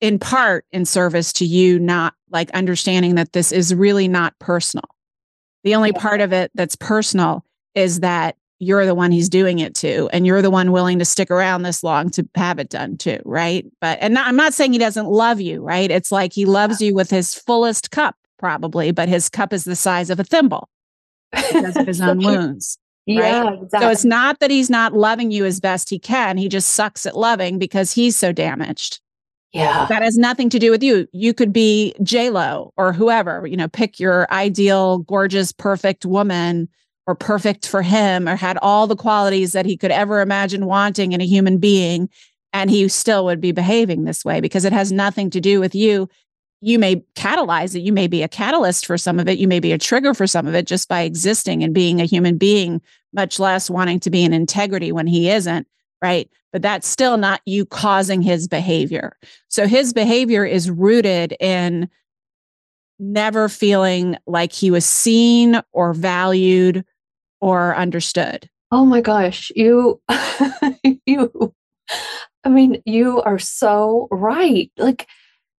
in 0.00 0.18
part, 0.18 0.64
in 0.72 0.84
service 0.84 1.32
to 1.34 1.44
you, 1.44 1.78
not 1.78 2.14
like 2.30 2.50
understanding 2.50 3.14
that 3.16 3.32
this 3.32 3.52
is 3.52 3.74
really 3.74 4.08
not 4.08 4.38
personal. 4.38 4.84
The 5.64 5.74
only 5.74 5.92
part 5.92 6.20
of 6.20 6.32
it 6.32 6.50
that's 6.54 6.76
personal 6.76 7.44
is 7.74 8.00
that 8.00 8.36
you're 8.58 8.86
the 8.86 8.94
one 8.94 9.12
he's 9.12 9.28
doing 9.28 9.58
it 9.58 9.74
to 9.74 10.08
and 10.12 10.26
you're 10.26 10.42
the 10.42 10.50
one 10.50 10.72
willing 10.72 10.98
to 10.98 11.04
stick 11.04 11.30
around 11.30 11.62
this 11.62 11.82
long 11.82 12.10
to 12.10 12.26
have 12.34 12.58
it 12.58 12.70
done 12.70 12.96
too 12.96 13.18
right? 13.24 13.66
But 13.80 13.98
and 14.00 14.14
not, 14.14 14.26
i'm 14.26 14.36
not 14.36 14.54
saying 14.54 14.72
he 14.72 14.78
doesn't 14.78 15.06
love 15.06 15.40
you 15.40 15.62
right? 15.62 15.90
It's 15.90 16.12
like 16.12 16.32
he 16.32 16.44
loves 16.44 16.80
you 16.80 16.94
with 16.94 17.10
his 17.10 17.34
fullest 17.34 17.90
cup 17.90 18.16
probably 18.38 18.90
but 18.92 19.08
his 19.08 19.28
cup 19.28 19.52
is 19.52 19.64
the 19.64 19.76
size 19.76 20.10
of 20.10 20.20
a 20.20 20.24
thimble 20.24 20.68
because 21.32 21.76
of 21.76 21.86
his 21.86 22.00
own 22.02 22.18
wounds 22.18 22.78
yeah 23.06 23.42
right? 23.42 23.62
exactly. 23.62 23.80
so 23.80 23.90
it's 23.90 24.04
not 24.04 24.40
that 24.40 24.50
he's 24.50 24.68
not 24.68 24.92
loving 24.92 25.30
you 25.30 25.44
as 25.44 25.60
best 25.60 25.88
he 25.88 25.98
can 25.98 26.36
he 26.36 26.48
just 26.48 26.70
sucks 26.70 27.06
at 27.06 27.16
loving 27.16 27.58
because 27.58 27.92
he's 27.92 28.16
so 28.18 28.32
damaged. 28.32 29.00
Yeah. 29.52 29.86
That 29.88 30.02
has 30.02 30.18
nothing 30.18 30.50
to 30.50 30.58
do 30.58 30.70
with 30.70 30.82
you. 30.82 31.06
You 31.12 31.32
could 31.32 31.50
be 31.50 31.94
j 32.02 32.28
lo 32.28 32.74
or 32.76 32.92
whoever 32.92 33.46
you 33.46 33.56
know 33.56 33.68
pick 33.68 33.98
your 33.98 34.30
ideal 34.30 34.98
gorgeous 34.98 35.52
perfect 35.52 36.04
woman 36.04 36.68
or 37.06 37.14
perfect 37.14 37.66
for 37.68 37.82
him 37.82 38.28
or 38.28 38.36
had 38.36 38.58
all 38.62 38.86
the 38.86 38.96
qualities 38.96 39.52
that 39.52 39.66
he 39.66 39.76
could 39.76 39.90
ever 39.90 40.20
imagine 40.20 40.66
wanting 40.66 41.12
in 41.12 41.20
a 41.20 41.26
human 41.26 41.58
being 41.58 42.08
and 42.52 42.70
he 42.70 42.88
still 42.88 43.24
would 43.24 43.40
be 43.40 43.52
behaving 43.52 44.04
this 44.04 44.24
way 44.24 44.40
because 44.40 44.64
it 44.64 44.72
has 44.72 44.90
nothing 44.90 45.30
to 45.30 45.40
do 45.40 45.60
with 45.60 45.74
you 45.74 46.08
you 46.60 46.78
may 46.78 46.96
catalyze 47.14 47.74
it. 47.74 47.80
You 47.80 47.92
may 47.92 48.06
be 48.06 48.22
a 48.22 48.28
catalyst 48.28 48.86
for 48.86 48.96
some 48.96 49.20
of 49.20 49.28
it. 49.28 49.38
You 49.38 49.48
may 49.48 49.60
be 49.60 49.72
a 49.72 49.78
trigger 49.78 50.14
for 50.14 50.26
some 50.26 50.46
of 50.46 50.54
it 50.54 50.66
just 50.66 50.88
by 50.88 51.02
existing 51.02 51.62
and 51.62 51.74
being 51.74 52.00
a 52.00 52.06
human 52.06 52.38
being, 52.38 52.80
much 53.12 53.38
less 53.38 53.68
wanting 53.68 54.00
to 54.00 54.10
be 54.10 54.24
in 54.24 54.32
integrity 54.32 54.92
when 54.92 55.06
he 55.06 55.30
isn't. 55.30 55.66
Right. 56.02 56.30
But 56.52 56.62
that's 56.62 56.88
still 56.88 57.18
not 57.18 57.40
you 57.44 57.66
causing 57.66 58.22
his 58.22 58.48
behavior. 58.48 59.16
So 59.48 59.66
his 59.66 59.92
behavior 59.92 60.44
is 60.44 60.70
rooted 60.70 61.36
in 61.40 61.88
never 62.98 63.48
feeling 63.48 64.16
like 64.26 64.52
he 64.52 64.70
was 64.70 64.86
seen 64.86 65.60
or 65.72 65.92
valued 65.92 66.84
or 67.40 67.76
understood. 67.76 68.48
Oh 68.70 68.84
my 68.84 69.00
gosh. 69.00 69.52
You, 69.54 70.00
you, 71.06 71.54
I 72.44 72.48
mean, 72.48 72.82
you 72.84 73.22
are 73.22 73.38
so 73.38 74.08
right. 74.10 74.70
Like, 74.76 75.06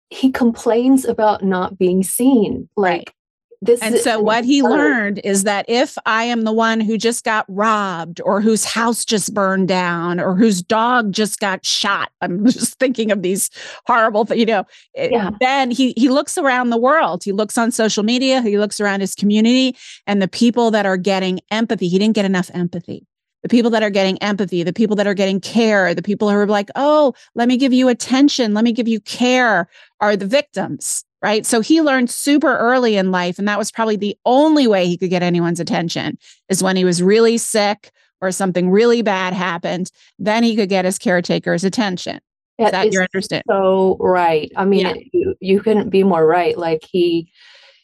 he 0.10 0.32
complains 0.32 1.06
about 1.06 1.44
not 1.44 1.78
being 1.78 2.04
seen. 2.04 2.70
Like, 2.78 3.14
this 3.62 3.82
and 3.82 3.96
so 3.98 4.20
what 4.20 4.46
he 4.46 4.62
learned 4.62 5.20
is 5.24 5.44
that 5.44 5.66
if 5.68 5.98
I 6.06 6.26
am 6.26 6.44
the 6.44 6.52
one 6.52 6.80
who 6.80 6.98
just 6.98 7.24
got 7.24 7.46
robbed 7.48 8.22
or 8.22 8.40
whose 8.40 8.64
house 8.64 9.04
just 9.04 9.34
burned 9.34 9.68
down 9.68 10.20
or 10.20 10.36
whose 10.36 10.62
dog 10.62 11.12
just 11.12 11.40
got 11.40 11.66
shot, 11.66 12.12
I'm 12.22 12.46
just 12.46 12.78
thinking 12.80 13.12
of 13.12 13.22
these 13.22 13.50
horrible 13.86 14.26
things, 14.26 14.40
you 14.40 14.46
know, 14.46 14.64
eh, 14.96 15.10
yeah. 15.12 15.32
then 15.40 15.72
he 15.72 15.94
he 15.98 16.10
looks 16.10 16.38
around 16.38 16.70
the 16.70 16.78
world. 16.78 17.24
He 17.24 17.32
looks 17.32 17.58
on 17.58 17.72
social 17.72 18.04
media, 18.04 18.42
he 18.42 18.58
looks 18.60 18.80
around 18.80 19.02
his 19.02 19.16
community 19.16 19.76
and 20.06 20.22
the 20.22 20.28
people 20.28 20.72
that 20.72 20.86
are 20.86 20.98
getting 20.98 21.40
empathy. 21.50 21.88
He 21.88 21.98
didn't 21.98 22.16
get 22.16 22.26
enough 22.26 22.52
empathy 22.54 23.06
the 23.44 23.50
people 23.50 23.72
that 23.72 23.84
are 23.84 23.90
getting 23.90 24.18
empathy, 24.18 24.64
the 24.64 24.74
people 24.74 24.96
that 24.96 25.08
are 25.08 25.14
getting 25.14 25.40
care, 25.40 25.94
the 25.94 26.02
people 26.02 26.30
who 26.30 26.36
are 26.36 26.48
like, 26.48 26.70
oh, 26.76 27.14
let 27.36 27.48
me 27.48 27.56
give 27.56 27.72
you 27.72 27.88
attention, 27.88 28.54
let 28.54 28.64
me 28.64 28.74
give 28.74 28.88
you 28.88 29.00
care, 29.00 29.70
are 30.02 30.18
the 30.18 30.26
victims, 30.26 31.06
right? 31.22 31.46
So 31.46 31.62
he 31.62 31.82
learned 31.82 32.10
super 32.10 32.58
early 32.58 32.96
in 32.96 33.12
life. 33.12 33.40
And 33.40 33.48
that 33.48 33.58
was 33.58 33.72
probably 33.72 33.96
the 33.96 34.18
only 34.26 34.68
way 34.68 34.88
he 34.88 34.98
could 34.98 35.10
get 35.10 35.24
anyone's 35.24 35.60
attention 35.60 36.18
is 36.50 36.62
when 36.62 36.76
he 36.76 36.86
was 36.86 37.02
really 37.02 37.38
sick 37.38 37.92
or 38.22 38.32
something 38.32 38.70
really 38.70 39.02
bad 39.02 39.34
happened. 39.34 39.92
Then 40.20 40.44
he 40.44 40.56
could 40.56 40.70
get 40.70 40.86
his 40.86 40.98
caretaker's 40.98 41.64
attention. 41.64 42.20
Is 42.60 42.72
that 42.72 42.92
your 42.92 43.04
understanding? 43.04 43.44
So 43.48 43.98
right. 44.00 44.52
I 44.56 44.66
mean, 44.66 44.86
yeah. 44.86 44.94
you, 45.14 45.36
you 45.40 45.60
couldn't 45.60 45.90
be 45.90 46.04
more 46.04 46.26
right. 46.26 46.58
Like 46.58 46.84
he, 46.90 47.32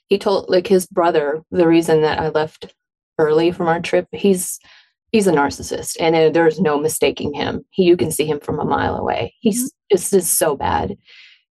he 0.08 0.18
told 0.18 0.50
like 0.50 0.66
his 0.66 0.88
brother, 0.88 1.44
the 1.52 1.68
reason 1.68 2.02
that 2.02 2.20
I 2.20 2.30
left 2.30 2.74
early 3.20 3.52
from 3.52 3.68
our 3.68 3.80
trip, 3.80 4.08
he's 4.12 4.60
he's 5.12 5.28
a 5.28 5.32
narcissist 5.32 5.96
and 6.00 6.16
uh, 6.16 6.30
there's 6.32 6.60
no 6.60 6.80
mistaking 6.80 7.36
him. 7.36 7.64
He, 7.70 7.84
you 7.84 7.96
can 7.96 8.10
see 8.10 8.26
him 8.26 8.40
from 8.40 8.60
a 8.60 8.66
mile 8.66 8.96
away. 8.96 9.36
He's 9.40 9.70
mm-hmm. 9.70 9.96
just 9.96 10.14
is 10.14 10.30
so 10.30 10.56
bad. 10.56 10.98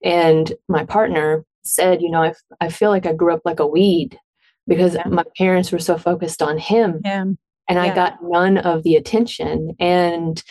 And 0.03 0.53
my 0.69 0.85
partner 0.85 1.45
said, 1.63 2.03
you 2.03 2.11
know, 2.11 2.23
I, 2.23 2.35
I 2.61 2.69
feel 2.69 2.91
like 2.91 3.07
I 3.07 3.13
grew 3.13 3.35
up 3.35 3.43
like 3.45 3.61
a 3.61 3.67
weed 3.67 4.19
because 4.67 4.95
yeah. 4.95 5.09
my 5.09 5.25
parents 5.37 5.73
were 5.73 5.79
so 5.79 5.99
focused 5.99 6.43
on 6.43 6.59
him. 6.59 7.01
Yeah. 7.05 7.25
And 7.69 7.79
I 7.79 7.95
got 7.95 8.19
none 8.23 8.59
of 8.59 8.83
the 8.83 8.97
attention. 8.97 9.75
And 9.79 10.43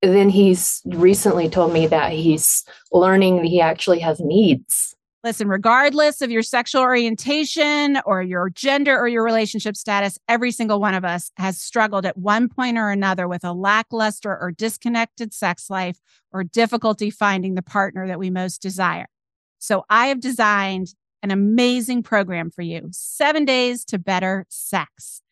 then 0.00 0.30
he's 0.30 0.80
recently 0.86 1.48
told 1.48 1.72
me 1.72 1.86
that 1.88 2.12
he's 2.12 2.64
learning 2.92 3.36
that 3.36 3.44
he 3.44 3.60
actually 3.60 3.98
has 4.00 4.20
needs 4.20 4.96
Listen, 5.24 5.46
regardless 5.46 6.20
of 6.20 6.32
your 6.32 6.42
sexual 6.42 6.82
orientation 6.82 8.00
or 8.04 8.22
your 8.22 8.50
gender 8.50 8.98
or 8.98 9.06
your 9.06 9.22
relationship 9.22 9.76
status, 9.76 10.18
every 10.28 10.50
single 10.50 10.80
one 10.80 10.94
of 10.94 11.04
us 11.04 11.30
has 11.36 11.60
struggled 11.60 12.04
at 12.04 12.18
one 12.18 12.48
point 12.48 12.76
or 12.76 12.90
another 12.90 13.28
with 13.28 13.44
a 13.44 13.52
lackluster 13.52 14.36
or 14.36 14.50
disconnected 14.50 15.32
sex 15.32 15.70
life 15.70 16.00
or 16.32 16.42
difficulty 16.42 17.08
finding 17.08 17.54
the 17.54 17.62
partner 17.62 18.08
that 18.08 18.18
we 18.18 18.30
most 18.30 18.60
desire. 18.60 19.06
So 19.62 19.86
I 19.88 20.08
have 20.08 20.20
designed 20.20 20.88
an 21.22 21.30
amazing 21.30 22.02
program 22.02 22.50
for 22.50 22.60
you 22.62 22.88
seven 22.90 23.44
days 23.44 23.84
to 23.86 23.96
better 23.96 24.44
sex. 24.48 25.22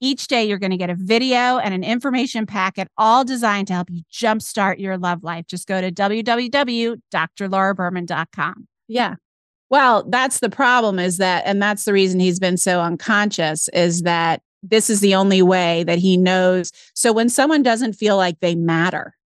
Each 0.00 0.28
day, 0.28 0.44
you're 0.44 0.58
going 0.58 0.70
to 0.70 0.76
get 0.76 0.90
a 0.90 0.94
video 0.94 1.58
and 1.58 1.74
an 1.74 1.82
information 1.82 2.46
packet, 2.46 2.86
all 2.96 3.24
designed 3.24 3.66
to 3.68 3.74
help 3.74 3.90
you 3.90 4.02
jumpstart 4.12 4.78
your 4.78 4.96
love 4.98 5.24
life. 5.24 5.46
Just 5.48 5.66
go 5.66 5.80
to 5.80 5.90
www.drlauraberman.com. 5.90 8.68
Yeah. 8.88 9.14
Well, 9.68 10.04
that's 10.08 10.38
the 10.38 10.50
problem 10.50 11.00
is 11.00 11.16
that, 11.16 11.42
and 11.44 11.60
that's 11.60 11.84
the 11.84 11.92
reason 11.92 12.20
he's 12.20 12.38
been 12.38 12.58
so 12.58 12.80
unconscious 12.80 13.68
is 13.70 14.02
that 14.02 14.42
this 14.62 14.88
is 14.90 15.00
the 15.00 15.16
only 15.16 15.42
way 15.42 15.82
that 15.84 15.98
he 15.98 16.16
knows. 16.16 16.70
So 16.94 17.12
when 17.12 17.28
someone 17.28 17.64
doesn't 17.64 17.94
feel 17.94 18.16
like 18.16 18.38
they 18.38 18.54
matter 18.54 19.16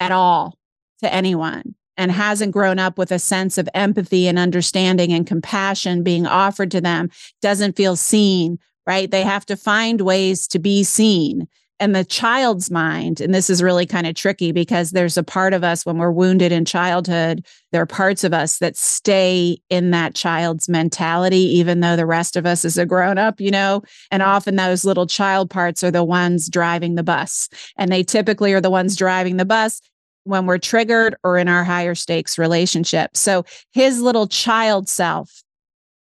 at 0.00 0.10
all 0.10 0.58
to 1.00 1.12
anyone 1.12 1.76
and 1.96 2.12
hasn't 2.12 2.52
grown 2.52 2.78
up 2.78 2.98
with 2.98 3.10
a 3.10 3.18
sense 3.18 3.58
of 3.58 3.68
empathy 3.74 4.28
and 4.28 4.38
understanding 4.38 5.12
and 5.12 5.26
compassion 5.26 6.02
being 6.02 6.26
offered 6.26 6.70
to 6.72 6.80
them, 6.80 7.10
doesn't 7.42 7.76
feel 7.76 7.96
seen, 7.96 8.58
right? 8.86 9.10
They 9.10 9.22
have 9.22 9.46
to 9.46 9.56
find 9.56 10.00
ways 10.00 10.46
to 10.48 10.58
be 10.58 10.84
seen. 10.84 11.48
And 11.78 11.94
the 11.94 12.04
child's 12.04 12.70
mind 12.70 13.20
and 13.20 13.34
this 13.34 13.50
is 13.50 13.62
really 13.62 13.84
kind 13.84 14.06
of 14.06 14.14
tricky 14.14 14.50
because 14.50 14.92
there's 14.92 15.18
a 15.18 15.22
part 15.22 15.52
of 15.52 15.62
us 15.62 15.84
when 15.84 15.98
we're 15.98 16.10
wounded 16.10 16.50
in 16.50 16.64
childhood 16.64 17.44
there 17.70 17.82
are 17.82 17.86
parts 17.86 18.24
of 18.24 18.32
us 18.32 18.58
that 18.58 18.78
stay 18.78 19.58
in 19.68 19.90
that 19.90 20.14
child's 20.14 20.70
mentality 20.70 21.36
even 21.36 21.80
though 21.80 21.94
the 21.94 22.06
rest 22.06 22.34
of 22.34 22.46
us 22.46 22.64
is 22.64 22.78
a 22.78 22.86
grown 22.86 23.18
up 23.18 23.42
you 23.42 23.50
know? 23.50 23.82
And 24.10 24.22
often 24.22 24.56
those 24.56 24.86
little 24.86 25.06
child 25.06 25.50
parts 25.50 25.84
are 25.84 25.90
the 25.90 26.04
ones 26.04 26.48
driving 26.48 26.94
the 26.94 27.02
bus. 27.02 27.48
And 27.76 27.92
they 27.92 28.02
typically 28.02 28.54
are 28.54 28.60
the 28.60 28.70
ones 28.70 28.96
driving 28.96 29.36
the 29.36 29.44
bus 29.44 29.82
when 30.26 30.46
we're 30.46 30.58
triggered 30.58 31.16
or 31.24 31.38
in 31.38 31.48
our 31.48 31.64
higher 31.64 31.94
stakes 31.94 32.38
relationship 32.38 33.16
so 33.16 33.44
his 33.72 34.00
little 34.00 34.26
child 34.26 34.88
self 34.88 35.42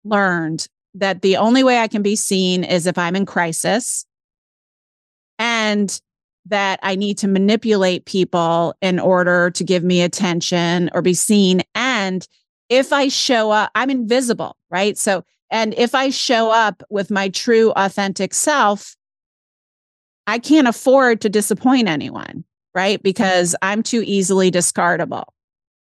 learned 0.04 0.68
that 0.94 1.22
the 1.22 1.38
only 1.38 1.64
way 1.64 1.80
I 1.80 1.88
can 1.88 2.02
be 2.02 2.16
seen 2.16 2.64
is 2.64 2.88
if 2.88 2.98
I'm 2.98 3.16
in 3.16 3.26
crisis 3.26 4.06
and 5.38 6.00
that 6.46 6.80
I 6.84 6.96
need 6.96 7.18
to 7.20 7.28
manipulate 7.28 8.06
people 8.06 8.76
in 8.82 9.00
order 9.00 9.52
to 9.52 9.64
give 9.64 9.84
me 9.84 10.02
attention 10.02 10.90
or 10.94 11.02
be 11.02 11.14
seen. 11.14 11.62
And 11.74 12.26
if 12.70 12.94
I 12.94 13.08
show 13.08 13.52
up, 13.52 13.72
I'm 13.76 13.90
invisible, 13.90 14.56
right? 14.70 14.98
So, 14.98 15.24
and 15.52 15.74
if 15.76 15.96
I 15.96 16.10
show 16.10 16.52
up 16.52 16.84
with 16.90 17.12
my 17.12 17.30
true, 17.30 17.72
authentic 17.76 18.34
self, 18.34 18.96
I 20.28 20.40
can't 20.40 20.68
afford 20.68 21.22
to 21.22 21.30
disappoint 21.30 21.88
anyone, 21.88 22.46
right? 22.76 23.02
Because 23.02 23.56
I'm 23.62 23.82
too 23.82 24.04
easily 24.06 24.52
discardable. 24.52 25.26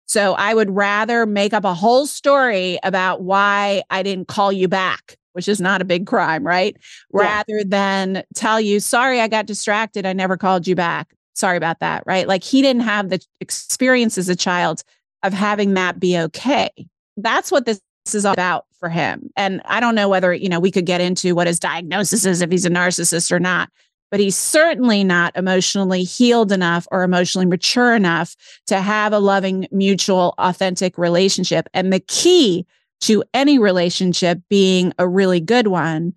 So 0.05 0.33
I 0.33 0.53
would 0.53 0.71
rather 0.71 1.25
make 1.25 1.53
up 1.53 1.65
a 1.65 1.73
whole 1.73 2.07
story 2.07 2.79
about 2.81 3.21
why 3.21 3.83
I 3.89 4.03
didn't 4.03 4.29
call 4.29 4.51
you 4.53 4.67
back 4.67 5.17
which 5.37 5.47
is 5.47 5.61
not 5.61 5.83
a 5.83 5.85
big 5.85 6.07
crime, 6.07 6.43
right? 6.43 6.75
Yeah. 7.13 7.21
Rather 7.21 7.63
than 7.63 8.23
tell 8.33 8.59
you, 8.59 8.79
sorry, 8.79 9.21
I 9.21 9.27
got 9.27 9.45
distracted. 9.45 10.03
I 10.03 10.11
never 10.11 10.35
called 10.35 10.65
you 10.67 10.73
back. 10.73 11.13
Sorry 11.35 11.57
about 11.57 11.79
that, 11.79 12.01
right? 12.07 12.27
Like 12.27 12.43
he 12.43 12.63
didn't 12.63 12.81
have 12.81 13.09
the 13.09 13.23
experience 13.39 14.17
as 14.17 14.29
a 14.29 14.35
child 14.35 14.83
of 15.21 15.33
having 15.33 15.75
that 15.75 15.99
be 15.99 16.17
okay. 16.17 16.71
That's 17.17 17.51
what 17.51 17.67
this 17.67 17.79
is 18.15 18.25
all 18.25 18.33
about 18.33 18.65
for 18.79 18.89
him. 18.89 19.29
And 19.37 19.61
I 19.65 19.79
don't 19.79 19.93
know 19.93 20.09
whether, 20.09 20.33
you 20.33 20.49
know, 20.49 20.59
we 20.59 20.71
could 20.71 20.87
get 20.87 21.01
into 21.01 21.35
what 21.35 21.45
his 21.45 21.59
diagnosis 21.59 22.25
is 22.25 22.41
if 22.41 22.49
he's 22.49 22.65
a 22.65 22.71
narcissist 22.71 23.31
or 23.31 23.39
not, 23.39 23.69
but 24.09 24.19
he's 24.19 24.37
certainly 24.37 25.03
not 25.03 25.35
emotionally 25.35 26.03
healed 26.03 26.51
enough 26.51 26.87
or 26.91 27.03
emotionally 27.03 27.45
mature 27.45 27.93
enough 27.93 28.35
to 28.67 28.79
have 28.81 29.13
a 29.13 29.19
loving, 29.19 29.67
mutual, 29.71 30.33
authentic 30.37 30.97
relationship. 30.97 31.67
And 31.73 31.91
the 31.91 31.99
key 31.99 32.65
to 33.01 33.23
any 33.33 33.59
relationship 33.59 34.39
being 34.49 34.93
a 34.97 35.07
really 35.07 35.39
good 35.39 35.67
one 35.67 36.13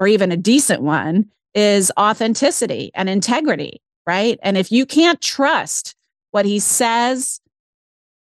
or 0.00 0.06
even 0.06 0.32
a 0.32 0.36
decent 0.36 0.82
one 0.82 1.26
is 1.54 1.92
authenticity 1.98 2.90
and 2.94 3.08
integrity, 3.08 3.80
right? 4.06 4.38
And 4.42 4.58
if 4.58 4.72
you 4.72 4.86
can't 4.86 5.20
trust 5.20 5.94
what 6.32 6.44
he 6.44 6.58
says 6.58 7.40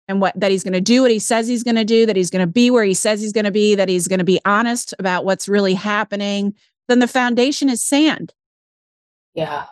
and 0.08 0.20
what 0.20 0.38
that 0.38 0.50
he's 0.50 0.64
going 0.64 0.74
to 0.74 0.80
do 0.80 1.00
what 1.02 1.10
he 1.10 1.18
says 1.18 1.48
he's 1.48 1.62
going 1.62 1.76
to 1.76 1.84
do, 1.84 2.04
that 2.04 2.16
he's 2.16 2.28
going 2.28 2.46
to 2.46 2.52
be 2.52 2.70
where 2.70 2.84
he 2.84 2.92
says 2.92 3.22
he's 3.22 3.32
going 3.32 3.46
to 3.46 3.50
be, 3.50 3.74
that 3.74 3.88
he's 3.88 4.08
going 4.08 4.18
to 4.18 4.24
be 4.24 4.40
honest 4.44 4.92
about 4.98 5.24
what's 5.24 5.48
really 5.48 5.74
happening, 5.74 6.54
then 6.88 6.98
the 6.98 7.08
foundation 7.08 7.70
is 7.70 7.82
sand. 7.82 8.34
Yeah. 9.34 9.66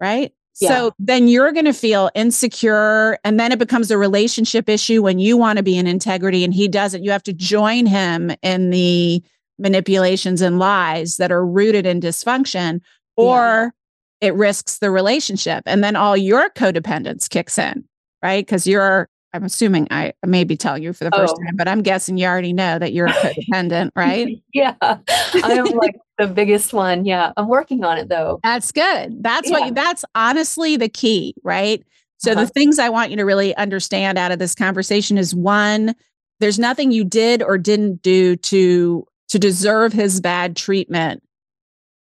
Right? 0.00 0.32
Yeah. 0.60 0.68
So 0.68 0.92
then 0.98 1.28
you're 1.28 1.52
going 1.52 1.66
to 1.66 1.72
feel 1.72 2.10
insecure. 2.14 3.18
And 3.24 3.38
then 3.38 3.52
it 3.52 3.58
becomes 3.58 3.90
a 3.90 3.98
relationship 3.98 4.68
issue 4.68 5.02
when 5.02 5.18
you 5.18 5.36
want 5.36 5.56
to 5.58 5.62
be 5.62 5.78
in 5.78 5.86
integrity 5.86 6.42
and 6.42 6.52
he 6.52 6.66
doesn't. 6.66 7.04
You 7.04 7.12
have 7.12 7.22
to 7.24 7.32
join 7.32 7.86
him 7.86 8.32
in 8.42 8.70
the 8.70 9.22
manipulations 9.58 10.40
and 10.40 10.58
lies 10.58 11.16
that 11.16 11.32
are 11.32 11.46
rooted 11.46 11.86
in 11.86 12.00
dysfunction, 12.00 12.80
or 13.16 13.72
yeah. 14.20 14.28
it 14.28 14.34
risks 14.34 14.78
the 14.78 14.90
relationship. 14.90 15.62
And 15.66 15.82
then 15.82 15.96
all 15.96 16.16
your 16.16 16.50
codependence 16.50 17.28
kicks 17.28 17.58
in, 17.58 17.84
right? 18.22 18.44
Because 18.44 18.66
you're 18.66 19.08
I'm 19.34 19.44
assuming 19.44 19.88
I 19.90 20.14
maybe 20.26 20.56
tell 20.56 20.78
you 20.78 20.92
for 20.92 21.04
the 21.04 21.10
first 21.10 21.34
oh. 21.36 21.44
time, 21.44 21.56
but 21.56 21.68
I'm 21.68 21.82
guessing 21.82 22.16
you 22.16 22.26
already 22.26 22.52
know 22.52 22.78
that 22.78 22.92
you're 22.92 23.06
a 23.06 23.12
codependent, 23.12 23.90
right? 23.96 24.42
yeah. 24.54 24.74
I'm 24.80 25.64
like 25.76 25.96
the 26.16 26.26
biggest 26.26 26.72
one. 26.72 27.04
Yeah. 27.04 27.32
I'm 27.36 27.48
working 27.48 27.84
on 27.84 27.98
it 27.98 28.08
though. 28.08 28.40
That's 28.42 28.72
good. 28.72 29.22
That's 29.22 29.50
yeah. 29.50 29.58
what 29.58 29.66
you, 29.66 29.74
that's 29.74 30.04
honestly 30.14 30.76
the 30.76 30.88
key, 30.88 31.34
right? 31.42 31.84
So 32.18 32.32
uh-huh. 32.32 32.44
the 32.44 32.48
things 32.48 32.78
I 32.78 32.88
want 32.88 33.10
you 33.10 33.16
to 33.18 33.24
really 33.24 33.54
understand 33.56 34.18
out 34.18 34.32
of 34.32 34.38
this 34.38 34.54
conversation 34.54 35.18
is 35.18 35.34
one, 35.34 35.94
there's 36.40 36.58
nothing 36.58 36.90
you 36.90 37.04
did 37.04 37.42
or 37.42 37.58
didn't 37.58 38.02
do 38.02 38.36
to 38.36 39.06
to 39.28 39.38
deserve 39.38 39.92
his 39.92 40.22
bad 40.22 40.56
treatment 40.56 41.22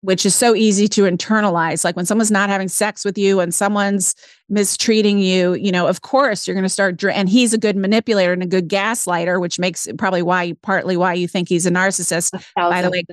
which 0.08 0.26
is 0.26 0.34
so 0.34 0.56
easy 0.56 0.88
to 0.88 1.02
internalize. 1.02 1.84
Like 1.84 1.98
when 1.98 2.06
someone's 2.06 2.32
not 2.32 2.48
having 2.48 2.70
sex 2.70 3.04
with 3.04 3.18
you 3.18 3.42
and 3.42 3.54
someone's 3.54 4.16
mistreating 4.48 5.20
you 5.20 5.56
you 5.56 5.70
know 5.70 5.86
of 5.86 6.02
course 6.02 6.48
you're 6.48 6.56
going 6.56 6.64
to 6.64 6.70
start 6.70 7.04
and 7.04 7.28
he's 7.28 7.54
a 7.54 7.58
good 7.58 7.76
manipulator 7.76 8.32
and 8.32 8.42
a 8.42 8.48
good 8.48 8.70
gaslighter 8.70 9.42
which 9.42 9.60
makes 9.60 9.86
probably 9.98 10.22
why 10.22 10.54
partly 10.62 10.96
why 10.96 11.14
you 11.14 11.28
think 11.28 11.50
he's 11.50 11.66
a 11.66 11.72
narcissist. 11.72 12.42
By 12.56 12.82
the 12.82 12.90
way 12.90 13.04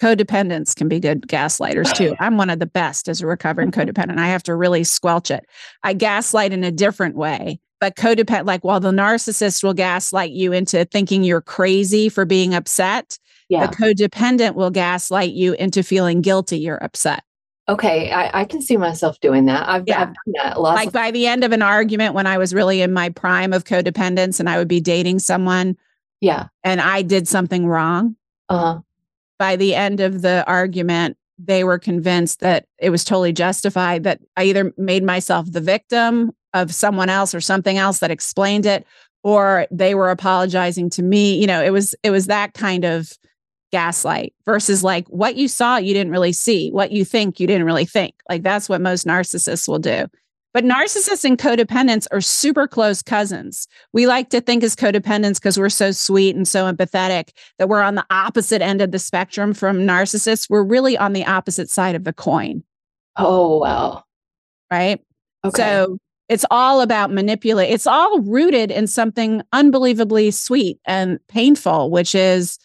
codependents 0.00 0.74
can 0.74 0.88
be 0.88 0.98
good 0.98 1.28
gaslighters 1.28 1.94
too. 1.94 2.16
I'm 2.20 2.38
one 2.38 2.48
of 2.48 2.58
the 2.58 2.64
best 2.64 3.06
as 3.06 3.20
a 3.20 3.26
recovering 3.26 3.70
codependent. 3.78 4.16
I 4.16 4.28
have 4.28 4.44
to 4.44 4.54
really 4.54 4.82
squelch 4.82 5.30
it. 5.30 5.44
I 5.82 5.92
gaslight 5.92 6.54
in 6.54 6.64
a 6.64 6.72
different 6.72 7.16
way 7.16 7.60
but 7.80 7.96
codependent 7.96 8.46
like 8.46 8.64
while 8.64 8.80
the 8.80 8.92
narcissist 8.92 9.62
will 9.62 9.74
gaslight 9.74 10.30
you 10.30 10.54
into 10.54 10.86
thinking 10.86 11.22
you're 11.22 11.42
crazy 11.42 12.08
for 12.08 12.24
being 12.24 12.54
upset 12.54 13.18
yeah. 13.48 13.66
the 13.66 13.76
codependent 13.76 14.54
will 14.54 14.70
gaslight 14.70 15.32
you 15.32 15.54
into 15.54 15.82
feeling 15.82 16.20
guilty. 16.20 16.58
You're 16.58 16.82
upset. 16.82 17.22
Okay 17.66 18.10
I, 18.10 18.40
I 18.40 18.44
can 18.44 18.60
see 18.60 18.76
myself 18.76 19.18
doing 19.20 19.46
that. 19.46 19.66
I've, 19.68 19.84
yeah. 19.86 20.02
I've 20.02 20.08
done 20.08 20.34
that 20.34 20.60
like 20.60 20.92
by 20.92 21.10
the 21.10 21.26
end 21.26 21.44
of 21.44 21.52
an 21.52 21.62
argument 21.62 22.14
when 22.14 22.26
i 22.26 22.36
was 22.36 22.52
really 22.52 22.82
in 22.82 22.92
my 22.92 23.08
prime 23.08 23.54
of 23.54 23.64
codependence 23.64 24.38
and 24.38 24.50
i 24.50 24.58
would 24.58 24.68
be 24.68 24.82
dating 24.82 25.18
someone 25.18 25.78
yeah. 26.20 26.48
and 26.62 26.78
i 26.80 27.00
did 27.00 27.26
something 27.26 27.66
wrong 27.66 28.16
uh-huh. 28.50 28.80
by 29.38 29.56
the 29.56 29.74
end 29.74 30.00
of 30.00 30.20
the 30.20 30.44
argument 30.46 31.16
they 31.38 31.64
were 31.64 31.78
convinced 31.78 32.40
that 32.40 32.66
it 32.78 32.90
was 32.90 33.02
totally 33.02 33.32
justified 33.32 34.04
that 34.04 34.20
i 34.36 34.44
either 34.44 34.74
made 34.76 35.02
myself 35.02 35.50
the 35.50 35.60
victim 35.60 36.32
of 36.52 36.72
someone 36.72 37.08
else 37.08 37.34
or 37.34 37.40
something 37.40 37.78
else 37.78 37.98
that 38.00 38.10
explained 38.10 38.66
it 38.66 38.86
or 39.24 39.66
they 39.70 39.94
were 39.94 40.10
apologizing 40.10 40.90
to 40.90 41.02
me. 41.02 41.36
You 41.40 41.48
know 41.48 41.62
it 41.62 41.70
was 41.70 41.96
it 42.04 42.10
was 42.10 42.26
that 42.26 42.54
kind 42.54 42.84
of 42.84 43.12
gaslight 43.74 44.32
versus 44.46 44.84
like 44.84 45.04
what 45.08 45.34
you 45.34 45.48
saw 45.48 45.76
you 45.76 45.92
didn't 45.92 46.12
really 46.12 46.32
see 46.32 46.70
what 46.70 46.92
you 46.92 47.04
think 47.04 47.40
you 47.40 47.46
didn't 47.48 47.66
really 47.66 47.84
think 47.84 48.14
like 48.30 48.44
that's 48.44 48.68
what 48.68 48.80
most 48.80 49.04
narcissists 49.04 49.66
will 49.66 49.80
do 49.80 50.06
but 50.54 50.62
narcissists 50.62 51.24
and 51.24 51.36
codependents 51.36 52.06
are 52.12 52.20
super 52.20 52.68
close 52.68 53.02
cousins. 53.02 53.66
We 53.92 54.06
like 54.06 54.30
to 54.30 54.40
think 54.40 54.62
as 54.62 54.76
codependents 54.76 55.34
because 55.34 55.58
we're 55.58 55.68
so 55.68 55.90
sweet 55.90 56.36
and 56.36 56.46
so 56.46 56.72
empathetic 56.72 57.30
that 57.58 57.68
we're 57.68 57.82
on 57.82 57.96
the 57.96 58.06
opposite 58.08 58.62
end 58.62 58.80
of 58.80 58.92
the 58.92 59.00
spectrum 59.00 59.52
from 59.52 59.78
narcissists. 59.78 60.48
We're 60.48 60.62
really 60.62 60.96
on 60.96 61.12
the 61.12 61.26
opposite 61.26 61.68
side 61.68 61.96
of 61.96 62.04
the 62.04 62.12
coin. 62.12 62.62
Oh, 63.16 63.58
wow. 63.58 64.04
Right. 64.70 65.00
Okay. 65.44 65.60
So 65.60 65.98
it's 66.28 66.44
all 66.52 66.80
about 66.82 67.10
manipulate. 67.10 67.72
It's 67.72 67.86
all 67.86 68.20
rooted 68.20 68.70
in 68.70 68.86
something 68.86 69.42
unbelievably 69.52 70.30
sweet 70.30 70.78
and 70.84 71.18
painful, 71.26 71.90
which 71.90 72.14
is 72.14 72.60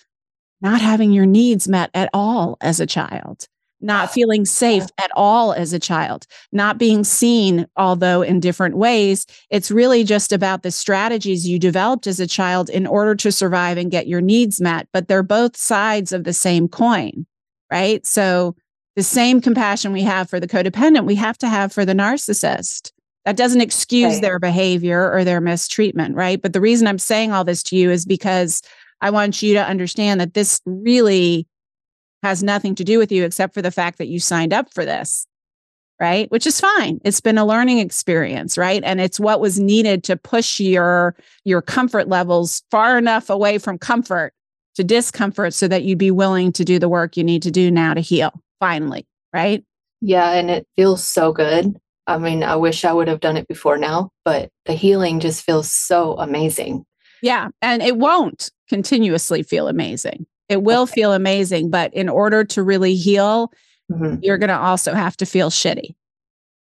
not 0.61 0.81
having 0.81 1.11
your 1.11 1.25
needs 1.25 1.67
met 1.67 1.89
at 1.93 2.09
all 2.13 2.57
as 2.61 2.79
a 2.79 2.85
child, 2.85 3.47
not 3.81 4.11
feeling 4.11 4.45
safe 4.45 4.85
at 4.97 5.09
all 5.15 5.53
as 5.53 5.71
a 5.71 5.79
child, 5.79 6.25
not 6.51 6.77
being 6.77 7.03
seen, 7.03 7.65
although 7.77 8.21
in 8.21 8.39
different 8.39 8.75
ways. 8.75 9.25
It's 9.49 9.71
really 9.71 10.03
just 10.03 10.31
about 10.31 10.63
the 10.63 10.71
strategies 10.71 11.47
you 11.47 11.59
developed 11.59 12.07
as 12.07 12.19
a 12.19 12.27
child 12.27 12.69
in 12.69 12.85
order 12.85 13.15
to 13.15 13.31
survive 13.31 13.77
and 13.77 13.91
get 13.91 14.07
your 14.07 14.21
needs 14.21 14.59
met. 14.59 14.87
But 14.91 15.07
they're 15.07 15.23
both 15.23 15.55
sides 15.55 16.11
of 16.11 16.25
the 16.25 16.33
same 16.33 16.67
coin, 16.67 17.25
right? 17.71 18.05
So 18.05 18.55
the 18.95 19.03
same 19.03 19.39
compassion 19.39 19.93
we 19.93 20.01
have 20.01 20.29
for 20.29 20.39
the 20.39 20.47
codependent, 20.47 21.05
we 21.05 21.15
have 21.15 21.37
to 21.37 21.47
have 21.47 21.71
for 21.71 21.85
the 21.85 21.93
narcissist. 21.93 22.91
That 23.25 23.37
doesn't 23.37 23.61
excuse 23.61 24.13
right. 24.13 24.21
their 24.21 24.39
behavior 24.39 25.11
or 25.11 25.23
their 25.23 25.39
mistreatment, 25.39 26.15
right? 26.15 26.41
But 26.41 26.53
the 26.53 26.61
reason 26.61 26.87
I'm 26.87 26.99
saying 26.99 27.31
all 27.31 27.43
this 27.43 27.63
to 27.63 27.77
you 27.77 27.91
is 27.91 28.05
because 28.05 28.61
I 29.01 29.09
want 29.09 29.41
you 29.41 29.53
to 29.53 29.65
understand 29.65 30.19
that 30.21 30.33
this 30.33 30.61
really 30.65 31.47
has 32.23 32.43
nothing 32.43 32.75
to 32.75 32.83
do 32.83 32.97
with 32.97 33.11
you 33.11 33.23
except 33.23 33.53
for 33.53 33.61
the 33.61 33.71
fact 33.71 33.97
that 33.97 34.07
you 34.07 34.19
signed 34.19 34.53
up 34.53 34.73
for 34.73 34.85
this. 34.85 35.25
Right. 36.01 36.31
Which 36.31 36.47
is 36.47 36.61
fine. 36.61 37.01
It's 37.03 37.19
been 37.19 37.37
a 37.37 37.45
learning 37.45 37.79
experience. 37.79 38.57
Right. 38.57 38.81
And 38.85 39.01
it's 39.01 39.19
what 39.19 39.41
was 39.41 39.59
needed 39.59 40.03
to 40.05 40.15
push 40.15 40.59
your, 40.59 41.13
your 41.43 41.61
comfort 41.61 42.07
levels 42.07 42.63
far 42.71 42.97
enough 42.97 43.29
away 43.29 43.57
from 43.57 43.77
comfort 43.77 44.33
to 44.75 44.83
discomfort 44.85 45.53
so 45.53 45.67
that 45.67 45.83
you'd 45.83 45.97
be 45.97 46.11
willing 46.11 46.53
to 46.53 46.63
do 46.63 46.79
the 46.79 46.87
work 46.87 47.17
you 47.17 47.23
need 47.23 47.41
to 47.41 47.51
do 47.51 47.69
now 47.69 47.93
to 47.93 47.99
heal 47.99 48.31
finally. 48.61 49.05
Right. 49.33 49.65
Yeah. 49.99 50.31
And 50.31 50.49
it 50.49 50.67
feels 50.77 51.05
so 51.05 51.33
good. 51.33 51.77
I 52.07 52.17
mean, 52.17 52.43
I 52.43 52.55
wish 52.55 52.85
I 52.85 52.93
would 52.93 53.09
have 53.09 53.19
done 53.19 53.35
it 53.35 53.47
before 53.49 53.77
now, 53.77 54.09
but 54.23 54.49
the 54.65 54.73
healing 54.73 55.19
just 55.19 55.43
feels 55.43 55.69
so 55.69 56.17
amazing. 56.17 56.85
Yeah. 57.21 57.49
And 57.61 57.81
it 57.81 57.97
won't 57.97 58.51
continuously 58.67 59.43
feel 59.43 59.67
amazing. 59.67 60.25
It 60.47 60.63
will 60.63 60.83
okay. 60.83 60.93
feel 60.93 61.13
amazing, 61.13 61.69
but 61.69 61.93
in 61.93 62.09
order 62.09 62.43
to 62.43 62.63
really 62.63 62.95
heal, 62.95 63.51
mm-hmm. 63.91 64.15
you're 64.21 64.37
going 64.37 64.49
to 64.49 64.57
also 64.57 64.93
have 64.93 65.15
to 65.17 65.25
feel 65.25 65.49
shitty. 65.49 65.95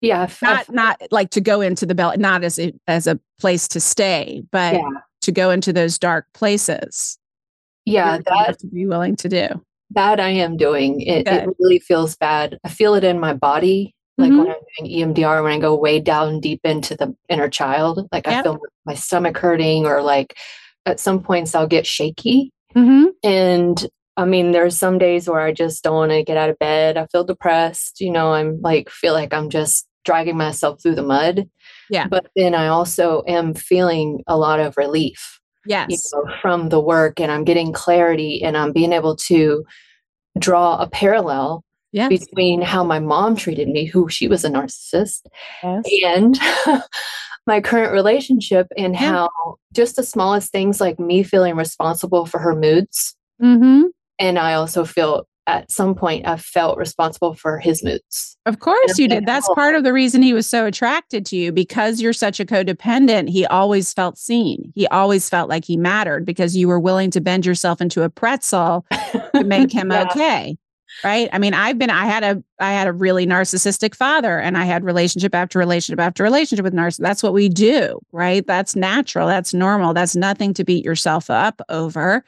Yeah, 0.02 0.30
not 0.42 0.72
not 0.72 1.02
like 1.10 1.32
to 1.32 1.42
go 1.42 1.62
into 1.62 1.86
the 1.86 1.96
belly, 1.96 2.18
not 2.18 2.44
as 2.44 2.60
a 2.60 2.74
as 2.86 3.08
a 3.08 3.20
place 3.40 3.68
to 3.70 3.80
stay, 3.80 4.44
but 4.52 4.76
yeah. 4.76 4.82
to 5.22 5.32
go 5.32 5.50
into 5.50 5.74
those 5.74 5.98
dark 5.98 6.28
places. 6.34 7.18
Yeah, 7.86 8.20
that 8.26 8.60
to 8.60 8.68
be 8.68 8.86
willing 8.86 9.16
to 9.16 9.30
do. 9.30 9.48
That 9.92 10.20
I 10.20 10.30
am 10.30 10.58
doing. 10.58 11.02
It, 11.02 11.28
it 11.28 11.50
really 11.60 11.80
feels 11.80 12.16
bad. 12.16 12.60
I 12.64 12.70
feel 12.70 12.94
it 12.96 13.04
in 13.04 13.20
my 13.20 13.34
body, 13.34 13.96
like 14.18 14.32
mm-hmm. 14.32 14.40
when 14.40 14.48
I'm 14.48 14.88
doing 14.88 15.14
EMDR, 15.14 15.44
when 15.44 15.52
I 15.52 15.60
go 15.60 15.76
way 15.76 16.00
down 16.00 16.40
deep 16.40 16.62
into 16.64 16.96
the 16.96 17.16
inner 17.28 17.50
child. 17.50 18.08
Like 18.12 18.26
yep. 18.26 18.40
I 18.40 18.44
feel 18.44 18.60
my 18.86 18.94
stomach 18.94 19.38
hurting, 19.38 19.86
or 19.86 20.02
like 20.02 20.38
at 20.86 21.00
some 21.00 21.22
points 21.22 21.54
I'll 21.54 21.68
get 21.68 21.86
shaky. 21.86 22.52
Mm-hmm. 22.76 23.06
And 23.24 23.88
I 24.18 24.26
mean, 24.26 24.52
there's 24.52 24.78
some 24.78 24.98
days 24.98 25.28
where 25.28 25.42
I 25.42 25.52
just 25.52 25.84
don't 25.84 25.96
want 25.96 26.12
to 26.12 26.24
get 26.24 26.38
out 26.38 26.50
of 26.50 26.60
bed. 26.60 26.98
I 26.98 27.08
feel 27.08 27.26
depressed. 27.26 28.00
You 28.00 28.12
know, 28.12 28.34
I'm 28.34 28.62
like, 28.62 28.90
feel 28.90 29.14
like 29.14 29.34
I'm 29.34 29.50
just 29.50 29.88
dragging 30.06 30.38
myself 30.38 30.82
through 30.82 30.96
the 30.96 31.04
mud. 31.04 31.50
Yeah. 31.90 32.08
But 32.08 32.28
then 32.36 32.56
I 32.56 32.68
also 32.68 33.24
am 33.28 33.54
feeling 33.54 34.24
a 34.28 34.38
lot 34.38 34.60
of 34.60 34.78
relief. 34.78 35.40
Yes. 35.66 35.88
You 35.90 35.98
know, 36.14 36.36
from 36.42 36.70
the 36.70 36.80
work 36.80 37.20
and 37.20 37.32
I'm 37.32 37.44
getting 37.44 37.74
clarity 37.74 38.42
and 38.44 38.56
I'm 38.56 38.72
being 38.72 38.94
able 38.94 39.16
to 39.16 39.66
draw 40.40 40.78
a 40.78 40.88
parallel 40.88 41.65
yes. 41.96 42.10
between 42.10 42.62
how 42.62 42.84
my 42.84 43.00
mom 43.00 43.36
treated 43.36 43.70
me, 43.70 43.86
who 43.86 44.10
she 44.10 44.28
was 44.28 44.44
a 44.44 44.50
narcissist, 44.50 45.26
yes. 45.64 45.86
and 46.04 46.40
my 47.48 47.62
current 47.62 47.94
relationship 47.94 48.68
and 48.78 48.94
yeah. 48.94 49.00
how 49.00 49.30
just 49.74 49.96
the 49.96 50.04
smallest 50.04 50.52
things 50.52 50.82
like 50.82 51.00
me 51.00 51.24
feeling 51.24 51.56
responsible 51.56 52.26
for 52.26 52.40
her 52.40 52.56
moods. 52.56 53.16
Mm-hmm. 53.42 53.84
And 54.20 54.40
I 54.40 54.54
also 54.54 54.86
feel 54.86 55.28
at 55.48 55.72
some 55.72 55.94
point 55.94 56.28
I 56.28 56.38
felt 56.38 56.78
responsible 56.78 57.36
for 57.36 57.60
his 57.60 57.84
moods. 57.84 58.36
Of 58.48 58.60
course 58.60 58.98
you 58.98 59.08
did. 59.08 59.28
That's 59.28 59.48
part 59.54 59.76
of 59.76 59.84
the 59.84 59.94
reason 59.94 60.24
he 60.24 60.34
was 60.34 60.48
so 60.48 60.66
attracted 60.66 61.26
to 61.28 61.36
you 61.36 61.52
because 61.52 62.02
you're 62.02 62.14
such 62.14 62.40
a 62.40 62.46
codependent. 62.46 63.30
He 63.30 63.46
always 63.46 63.94
felt 63.94 64.18
seen. 64.18 64.74
He 64.76 64.88
always 64.88 65.30
felt 65.30 65.48
like 65.48 65.64
he 65.64 65.78
mattered 65.78 66.26
because 66.26 66.58
you 66.58 66.68
were 66.68 66.80
willing 66.80 67.12
to 67.12 67.22
bend 67.22 67.46
yourself 67.46 67.80
into 67.80 68.02
a 68.02 68.10
pretzel 68.10 68.86
to 69.36 69.44
make 69.44 69.72
him 69.72 69.92
yeah. 69.92 70.04
okay 70.04 70.58
right? 71.04 71.30
I 71.34 71.40
mean 71.40 71.54
i've 71.54 71.78
been 71.78 71.90
i 71.90 72.06
had 72.06 72.24
a 72.24 72.44
i 72.60 72.72
had 72.72 72.88
a 72.88 72.94
really 72.94 73.26
narcissistic 73.26 73.96
father 73.96 74.40
and 74.40 74.58
i 74.58 74.66
had 74.66 74.84
relationship 74.84 75.36
after 75.36 75.60
relationship 75.60 76.00
after 76.00 76.24
relationship 76.24 76.64
with 76.64 76.74
narcissists 76.74 76.98
that's 76.98 77.24
what 77.24 77.34
we 77.34 77.50
do 77.50 78.00
right? 78.12 78.46
That's 78.48 78.76
natural 78.76 79.28
that's 79.28 79.54
normal 79.54 79.94
that's 79.94 80.16
nothing 80.16 80.54
to 80.56 80.64
beat 80.64 80.86
yourself 80.86 81.30
up 81.30 81.62
over. 81.70 82.24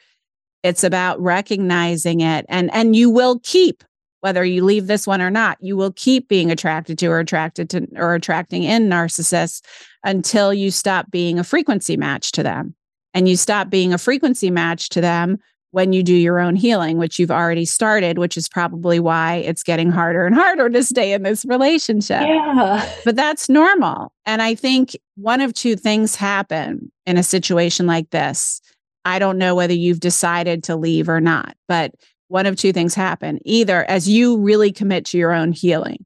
It's 0.62 0.84
about 0.84 1.20
recognizing 1.20 2.20
it 2.20 2.46
and 2.48 2.72
and 2.72 2.94
you 2.94 3.10
will 3.10 3.40
keep 3.42 3.84
whether 4.20 4.44
you 4.44 4.64
leave 4.64 4.88
this 4.88 5.06
one 5.06 5.22
or 5.22 5.30
not 5.30 5.56
you 5.60 5.76
will 5.76 5.92
keep 5.92 6.28
being 6.28 6.50
attracted 6.50 6.98
to 6.98 7.06
or 7.06 7.20
attracted 7.20 7.70
to 7.70 7.86
or 7.96 8.14
attracting 8.14 8.64
in 8.64 8.88
narcissists 8.88 9.62
until 10.04 10.52
you 10.54 10.70
stop 10.70 11.10
being 11.10 11.38
a 11.38 11.44
frequency 11.44 11.96
match 11.96 12.32
to 12.32 12.42
them. 12.42 12.74
And 13.14 13.28
you 13.28 13.36
stop 13.36 13.70
being 13.70 13.92
a 13.92 13.98
frequency 13.98 14.50
match 14.50 14.90
to 14.90 15.00
them 15.00 15.38
when 15.70 15.92
you 15.92 16.02
do 16.02 16.14
your 16.14 16.40
own 16.40 16.56
healing, 16.56 16.98
which 16.98 17.18
you've 17.18 17.30
already 17.30 17.64
started, 17.64 18.18
which 18.18 18.36
is 18.36 18.48
probably 18.48 18.98
why 18.98 19.36
it's 19.36 19.62
getting 19.62 19.90
harder 19.90 20.26
and 20.26 20.34
harder 20.34 20.68
to 20.70 20.82
stay 20.82 21.12
in 21.12 21.22
this 21.22 21.44
relationship. 21.44 22.22
Yeah. 22.22 22.90
But 23.04 23.16
that's 23.16 23.48
normal. 23.48 24.12
And 24.24 24.40
I 24.40 24.54
think 24.54 24.96
one 25.16 25.40
of 25.40 25.52
two 25.52 25.76
things 25.76 26.14
happen 26.14 26.90
in 27.06 27.16
a 27.16 27.22
situation 27.22 27.86
like 27.86 28.10
this. 28.10 28.60
I 29.04 29.18
don't 29.18 29.38
know 29.38 29.54
whether 29.54 29.74
you've 29.74 30.00
decided 30.00 30.62
to 30.64 30.76
leave 30.76 31.08
or 31.08 31.20
not, 31.20 31.56
but 31.66 31.94
one 32.28 32.46
of 32.46 32.56
two 32.56 32.72
things 32.72 32.94
happen. 32.94 33.38
Either 33.44 33.84
as 33.84 34.08
you 34.08 34.38
really 34.38 34.70
commit 34.70 35.04
to 35.06 35.18
your 35.18 35.32
own 35.32 35.52
healing, 35.52 36.04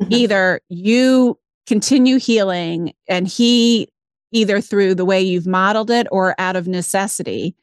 mm-hmm. 0.00 0.12
either 0.12 0.60
you 0.68 1.38
continue 1.66 2.18
healing 2.18 2.92
and 3.08 3.26
he 3.26 3.88
either 4.32 4.60
through 4.60 4.94
the 4.94 5.04
way 5.04 5.22
you've 5.22 5.46
modeled 5.46 5.90
it 5.90 6.06
or 6.10 6.34
out 6.38 6.56
of 6.56 6.66
necessity 6.66 7.54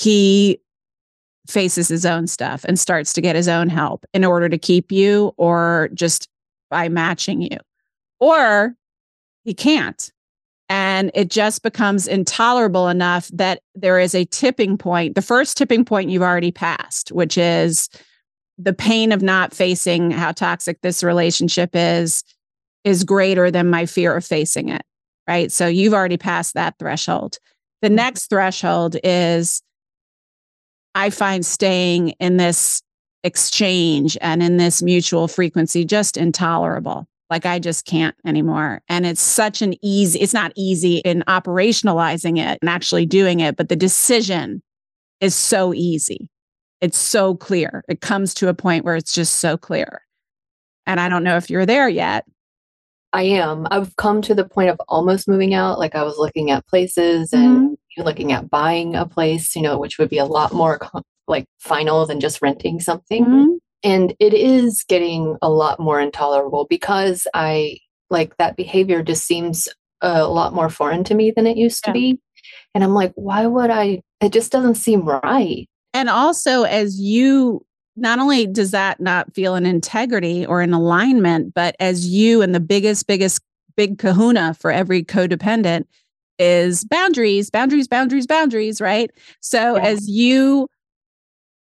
he 0.00 0.60
faces 1.46 1.88
his 1.88 2.06
own 2.06 2.26
stuff 2.26 2.64
and 2.64 2.78
starts 2.78 3.12
to 3.12 3.20
get 3.20 3.36
his 3.36 3.48
own 3.48 3.68
help 3.68 4.06
in 4.14 4.24
order 4.24 4.48
to 4.48 4.56
keep 4.56 4.90
you 4.90 5.34
or 5.36 5.90
just 5.92 6.28
by 6.70 6.88
matching 6.88 7.42
you. 7.42 7.58
Or 8.18 8.74
he 9.44 9.52
can't. 9.52 10.10
And 10.68 11.10
it 11.14 11.30
just 11.30 11.62
becomes 11.62 12.06
intolerable 12.06 12.88
enough 12.88 13.28
that 13.32 13.60
there 13.74 13.98
is 13.98 14.14
a 14.14 14.24
tipping 14.26 14.78
point. 14.78 15.16
The 15.16 15.22
first 15.22 15.56
tipping 15.56 15.84
point 15.84 16.10
you've 16.10 16.22
already 16.22 16.52
passed, 16.52 17.10
which 17.10 17.36
is 17.36 17.88
the 18.56 18.72
pain 18.72 19.10
of 19.10 19.20
not 19.20 19.52
facing 19.52 20.12
how 20.12 20.32
toxic 20.32 20.80
this 20.82 21.02
relationship 21.02 21.70
is, 21.74 22.22
is 22.84 23.04
greater 23.04 23.50
than 23.50 23.68
my 23.68 23.84
fear 23.84 24.16
of 24.16 24.24
facing 24.24 24.68
it. 24.68 24.82
Right. 25.26 25.50
So 25.50 25.66
you've 25.66 25.94
already 25.94 26.16
passed 26.16 26.54
that 26.54 26.78
threshold. 26.78 27.38
The 27.82 27.88
mm-hmm. 27.88 27.96
next 27.96 28.28
threshold 28.28 28.96
is 29.02 29.62
I 30.94 31.10
find 31.10 31.44
staying 31.44 32.10
in 32.20 32.36
this 32.36 32.82
exchange 33.22 34.16
and 34.20 34.42
in 34.42 34.56
this 34.56 34.82
mutual 34.82 35.28
frequency 35.28 35.84
just 35.84 36.16
intolerable. 36.16 37.06
Like 37.28 37.46
I 37.46 37.60
just 37.60 37.84
can't 37.84 38.16
anymore. 38.26 38.82
And 38.88 39.06
it's 39.06 39.22
such 39.22 39.62
an 39.62 39.74
easy, 39.82 40.18
it's 40.18 40.34
not 40.34 40.52
easy 40.56 40.98
in 40.98 41.22
operationalizing 41.28 42.38
it 42.38 42.58
and 42.60 42.68
actually 42.68 43.06
doing 43.06 43.40
it, 43.40 43.56
but 43.56 43.68
the 43.68 43.76
decision 43.76 44.62
is 45.20 45.34
so 45.34 45.72
easy. 45.72 46.28
It's 46.80 46.98
so 46.98 47.36
clear. 47.36 47.84
It 47.88 48.00
comes 48.00 48.34
to 48.34 48.48
a 48.48 48.54
point 48.54 48.84
where 48.84 48.96
it's 48.96 49.12
just 49.12 49.38
so 49.38 49.56
clear. 49.56 50.02
And 50.86 50.98
I 50.98 51.08
don't 51.08 51.22
know 51.22 51.36
if 51.36 51.50
you're 51.50 51.66
there 51.66 51.88
yet. 51.88 52.24
I 53.12 53.22
am. 53.24 53.66
I've 53.70 53.94
come 53.96 54.22
to 54.22 54.34
the 54.34 54.48
point 54.48 54.70
of 54.70 54.80
almost 54.88 55.28
moving 55.28 55.52
out. 55.52 55.78
Like 55.78 55.94
I 55.94 56.02
was 56.02 56.16
looking 56.16 56.50
at 56.50 56.66
places 56.66 57.32
and 57.32 57.56
mm-hmm. 57.56 57.74
Mm-hmm. 57.98 58.02
looking 58.02 58.32
at 58.32 58.50
buying 58.50 58.94
a 58.94 59.06
place, 59.06 59.54
you 59.56 59.62
know, 59.62 59.78
which 59.78 59.98
would 59.98 60.08
be 60.08 60.18
a 60.18 60.24
lot 60.24 60.52
more 60.52 60.80
like 61.26 61.46
final 61.58 62.06
than 62.06 62.20
just 62.20 62.42
renting 62.42 62.80
something. 62.80 63.24
Mm-hmm. 63.24 63.52
And 63.82 64.14
it 64.18 64.34
is 64.34 64.84
getting 64.88 65.36
a 65.40 65.48
lot 65.48 65.80
more 65.80 66.00
intolerable 66.00 66.66
because 66.68 67.26
I 67.32 67.78
like 68.10 68.36
that 68.36 68.56
behavior 68.56 69.02
just 69.02 69.24
seems 69.24 69.68
a 70.02 70.26
lot 70.26 70.54
more 70.54 70.68
foreign 70.68 71.04
to 71.04 71.14
me 71.14 71.30
than 71.30 71.46
it 71.46 71.56
used 71.56 71.84
yeah. 71.86 71.92
to 71.92 71.98
be. 71.98 72.20
And 72.74 72.84
I'm 72.84 72.94
like, 72.94 73.12
why 73.14 73.46
would 73.46 73.70
I? 73.70 74.02
It 74.20 74.32
just 74.32 74.52
doesn't 74.52 74.74
seem 74.74 75.06
right. 75.06 75.66
And 75.94 76.08
also, 76.08 76.64
as 76.64 77.00
you 77.00 77.64
not 77.96 78.18
only 78.18 78.46
does 78.46 78.70
that 78.70 79.00
not 79.00 79.34
feel 79.34 79.54
an 79.54 79.66
integrity 79.66 80.46
or 80.46 80.62
an 80.62 80.72
alignment, 80.72 81.54
but 81.54 81.74
as 81.80 82.06
you 82.06 82.42
and 82.42 82.54
the 82.54 82.60
biggest, 82.60 83.06
biggest, 83.06 83.42
big 83.76 83.98
kahuna 83.98 84.54
for 84.54 84.70
every 84.70 85.02
codependent 85.02 85.84
is 86.40 86.84
boundaries, 86.84 87.50
boundaries, 87.50 87.86
boundaries, 87.86 88.26
boundaries, 88.26 88.80
right? 88.80 89.10
So 89.40 89.76
yeah. 89.76 89.82
as 89.82 90.08
you 90.08 90.68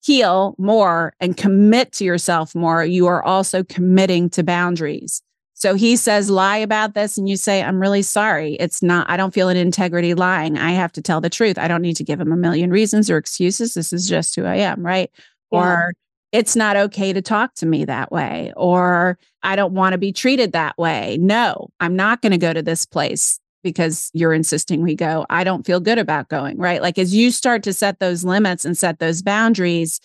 heal 0.03 0.55
more 0.59 1.13
and 1.21 1.37
commit 1.37 1.93
to 1.93 2.05
yourself 2.05 2.55
more, 2.55 2.85
you 2.85 3.07
are 3.07 3.23
also 3.23 3.65
committing 3.65 4.31
to 4.31 4.45
boundaries. 4.45 5.23
So 5.55 5.75
he 5.75 5.97
says, 5.97 6.31
lie 6.31 6.59
about 6.59 6.95
this. 6.95 7.19
And 7.19 7.29
you 7.29 7.37
say, 7.37 7.65
I'm 7.65 7.81
really 7.81 8.03
sorry. 8.03 8.55
It's 8.55 8.81
not, 8.81 9.11
I 9.11 9.17
don't 9.17 9.35
feel 9.35 9.49
an 9.49 9.57
integrity 9.57 10.15
lying. 10.15 10.57
I 10.57 10.71
have 10.71 10.93
to 10.93 11.03
tell 11.03 11.21
the 11.21 11.31
truth. 11.31 11.59
I 11.59 11.67
don't 11.67 11.83
need 11.83 11.97
to 11.97 12.05
give 12.05 12.21
him 12.21 12.31
a 12.31 12.37
million 12.37 12.71
reasons 12.71 13.11
or 13.11 13.17
excuses. 13.17 13.75
This 13.75 13.93
is 13.93 14.09
just 14.09 14.37
who 14.37 14.45
I 14.45 14.57
am. 14.57 14.87
Right. 14.87 15.11
Yeah. 15.51 15.59
Or 15.59 15.95
it's 16.31 16.55
not 16.55 16.77
okay 16.77 17.13
to 17.13 17.23
talk 17.23 17.55
to 17.55 17.67
me 17.67 17.87
that 17.87 18.13
way. 18.13 18.53
Or 18.57 19.19
I 19.43 19.57
don't 19.57 19.75
want 19.75 19.95
to 19.95 19.99
be 19.99 20.13
treated 20.13 20.53
that 20.53 20.79
way. 20.79 21.19
No, 21.21 21.71
I'm 21.81 21.97
not 21.97 22.23
going 22.23 22.33
to 22.33 22.39
go 22.39 22.53
to 22.53 22.63
this 22.63 22.87
place 22.87 23.41
because 23.63 24.11
you're 24.13 24.33
insisting 24.33 24.83
we 24.83 24.95
go. 24.95 25.27
I 25.31 25.45
don't 25.45 25.67
feel 25.67 25.81
good 25.81 25.99
about 25.99 26.29
going. 26.29 26.59
Right. 26.59 26.83
Like 26.83 26.99
as 26.99 27.15
you 27.15 27.31
start 27.31 27.63
to 27.65 27.73
set 27.73 28.01
those 28.01 28.25
limits 28.25 28.65
and 28.65 28.77
set 28.77 28.99
those 28.99 29.23
boundaries, 29.23 30.01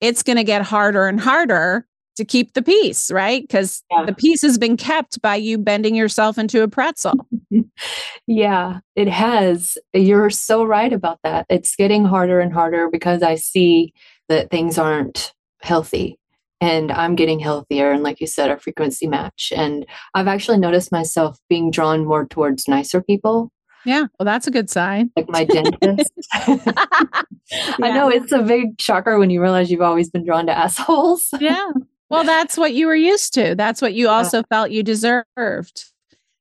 it's 0.00 0.22
going 0.22 0.36
to 0.36 0.44
get 0.44 0.62
harder 0.62 1.06
and 1.06 1.20
harder 1.20 1.86
to 2.16 2.24
keep 2.24 2.52
the 2.52 2.62
peace, 2.62 3.10
right? 3.10 3.42
Because 3.42 3.82
yeah. 3.90 4.04
the 4.04 4.14
peace 4.14 4.42
has 4.42 4.58
been 4.58 4.76
kept 4.76 5.22
by 5.22 5.36
you 5.36 5.56
bending 5.56 5.94
yourself 5.94 6.38
into 6.38 6.62
a 6.62 6.68
pretzel. 6.68 7.26
yeah, 8.26 8.80
it 8.94 9.08
has. 9.08 9.78
You're 9.94 10.30
so 10.30 10.64
right 10.64 10.92
about 10.92 11.18
that. 11.24 11.46
It's 11.48 11.74
getting 11.76 12.04
harder 12.04 12.40
and 12.40 12.52
harder 12.52 12.90
because 12.90 13.22
I 13.22 13.36
see 13.36 13.94
that 14.28 14.50
things 14.50 14.76
aren't 14.76 15.32
healthy 15.62 16.19
and 16.60 16.92
I'm 16.92 17.16
getting 17.16 17.40
healthier. 17.40 17.90
And 17.90 18.02
like 18.02 18.20
you 18.20 18.26
said, 18.26 18.50
a 18.50 18.58
frequency 18.58 19.06
match. 19.06 19.52
And 19.56 19.86
I've 20.14 20.28
actually 20.28 20.58
noticed 20.58 20.92
myself 20.92 21.38
being 21.48 21.70
drawn 21.70 22.04
more 22.04 22.26
towards 22.26 22.68
nicer 22.68 23.02
people. 23.02 23.50
Yeah, 23.86 24.06
well, 24.18 24.24
that's 24.24 24.46
a 24.46 24.50
good 24.50 24.68
sign. 24.68 25.10
Like 25.16 25.28
my 25.28 25.44
dentist. 25.44 26.12
yeah. 26.46 26.56
I 27.82 27.90
know 27.92 28.08
it's 28.08 28.32
a 28.32 28.42
big 28.42 28.80
shocker 28.80 29.18
when 29.18 29.30
you 29.30 29.40
realize 29.40 29.70
you've 29.70 29.80
always 29.80 30.10
been 30.10 30.24
drawn 30.24 30.46
to 30.46 30.56
assholes. 30.56 31.28
yeah. 31.40 31.70
Well, 32.10 32.24
that's 32.24 32.58
what 32.58 32.74
you 32.74 32.86
were 32.86 32.96
used 32.96 33.34
to. 33.34 33.54
That's 33.54 33.80
what 33.80 33.94
you 33.94 34.08
also 34.08 34.38
yeah. 34.38 34.42
felt 34.50 34.70
you 34.70 34.82
deserved. 34.82 35.24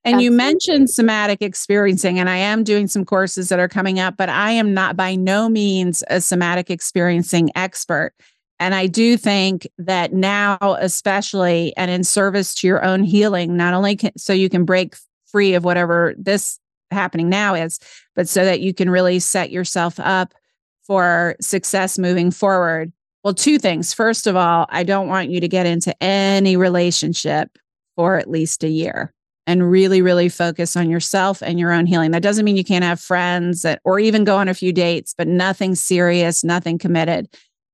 And 0.05 0.15
Absolutely. 0.15 0.23
you 0.23 0.31
mentioned 0.31 0.89
somatic 0.89 1.41
experiencing, 1.41 2.19
and 2.19 2.29
I 2.29 2.37
am 2.37 2.63
doing 2.63 2.87
some 2.87 3.05
courses 3.05 3.49
that 3.49 3.59
are 3.59 3.67
coming 3.67 3.99
up, 3.99 4.15
but 4.17 4.29
I 4.29 4.51
am 4.51 4.73
not 4.73 4.95
by 4.95 5.15
no 5.15 5.49
means 5.49 6.03
a 6.09 6.21
somatic 6.21 6.69
experiencing 6.69 7.51
expert. 7.53 8.13
And 8.59 8.75
I 8.75 8.87
do 8.87 9.15
think 9.15 9.67
that 9.77 10.13
now, 10.13 10.57
especially, 10.79 11.73
and 11.77 11.89
in 11.89 12.03
service 12.03 12.53
to 12.55 12.67
your 12.67 12.83
own 12.83 13.03
healing, 13.03 13.55
not 13.55 13.73
only 13.73 13.95
can, 13.95 14.17
so 14.17 14.33
you 14.33 14.49
can 14.49 14.65
break 14.65 14.95
free 15.27 15.53
of 15.53 15.63
whatever 15.63 16.13
this 16.17 16.59
happening 16.91 17.29
now 17.29 17.53
is, 17.53 17.79
but 18.15 18.27
so 18.27 18.43
that 18.43 18.59
you 18.59 18.73
can 18.73 18.89
really 18.89 19.19
set 19.19 19.51
yourself 19.51 19.99
up 19.99 20.33
for 20.81 21.35
success 21.39 21.97
moving 21.97 22.31
forward 22.31 22.91
well, 23.23 23.33
two 23.33 23.59
things. 23.59 23.93
First 23.93 24.27
of 24.27 24.35
all, 24.35 24.65
I 24.69 24.83
don't 24.83 25.09
want 25.09 25.29
you 25.29 25.41
to 25.41 25.47
get 25.47 25.65
into 25.65 25.93
any 26.01 26.55
relationship 26.55 27.57
for 27.95 28.17
at 28.17 28.29
least 28.29 28.63
a 28.63 28.69
year 28.69 29.13
and 29.45 29.69
really, 29.69 30.01
really 30.01 30.29
focus 30.29 30.77
on 30.77 30.89
yourself 30.89 31.41
and 31.41 31.59
your 31.59 31.71
own 31.73 31.85
healing. 31.85 32.11
That 32.11 32.21
doesn't 32.21 32.45
mean 32.45 32.55
you 32.55 32.63
can't 32.63 32.83
have 32.83 33.01
friends 33.01 33.65
or 33.83 33.99
even 33.99 34.23
go 34.23 34.37
on 34.37 34.47
a 34.47 34.53
few 34.53 34.71
dates, 34.71 35.13
but 35.17 35.27
nothing 35.27 35.75
serious, 35.75 36.43
nothing 36.43 36.77
committed. 36.77 37.27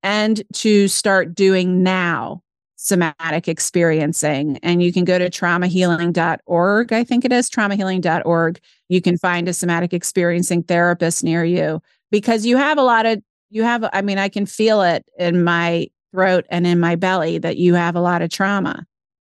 And 0.05 0.43
to 0.53 0.87
start 0.87 1.33
doing 1.33 1.81
now 1.81 2.43
somatic 2.75 3.47
experiencing. 3.47 4.59
And 4.61 4.83
you 4.83 4.93
can 4.93 5.03
go 5.03 5.17
to 5.17 5.29
traumahealing.org, 5.29 6.93
I 6.93 7.03
think 7.03 7.25
it 7.25 7.31
is 7.31 7.49
traumahealing.org. 7.49 8.59
You 8.89 9.01
can 9.01 9.17
find 9.17 9.49
a 9.49 9.53
somatic 9.53 9.93
experiencing 9.93 10.61
therapist 10.61 11.23
near 11.23 11.43
you 11.43 11.81
because 12.11 12.45
you 12.45 12.57
have 12.57 12.77
a 12.77 12.83
lot 12.83 13.05
of 13.05 13.21
you 13.49 13.63
have 13.63 13.87
i 13.93 14.01
mean 14.01 14.17
i 14.17 14.29
can 14.29 14.45
feel 14.45 14.81
it 14.81 15.05
in 15.17 15.43
my 15.43 15.87
throat 16.11 16.45
and 16.49 16.65
in 16.65 16.79
my 16.79 16.95
belly 16.95 17.37
that 17.37 17.57
you 17.57 17.73
have 17.73 17.95
a 17.95 18.01
lot 18.01 18.21
of 18.21 18.29
trauma 18.29 18.85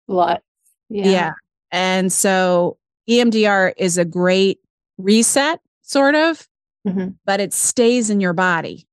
a 0.09 0.13
lot 0.13 0.43
yeah, 0.89 1.07
yeah. 1.07 1.33
and 1.71 2.13
so 2.13 2.77
emdr 3.09 3.73
is 3.77 3.99
a 3.99 4.05
great 4.05 4.59
reset 4.99 5.61
sort 5.83 6.15
of 6.15 6.49
mm-hmm. 6.87 7.09
but 7.25 7.41
it 7.41 7.53
stays 7.53 8.11
in 8.11 8.21
your 8.21 8.33
body 8.33 8.86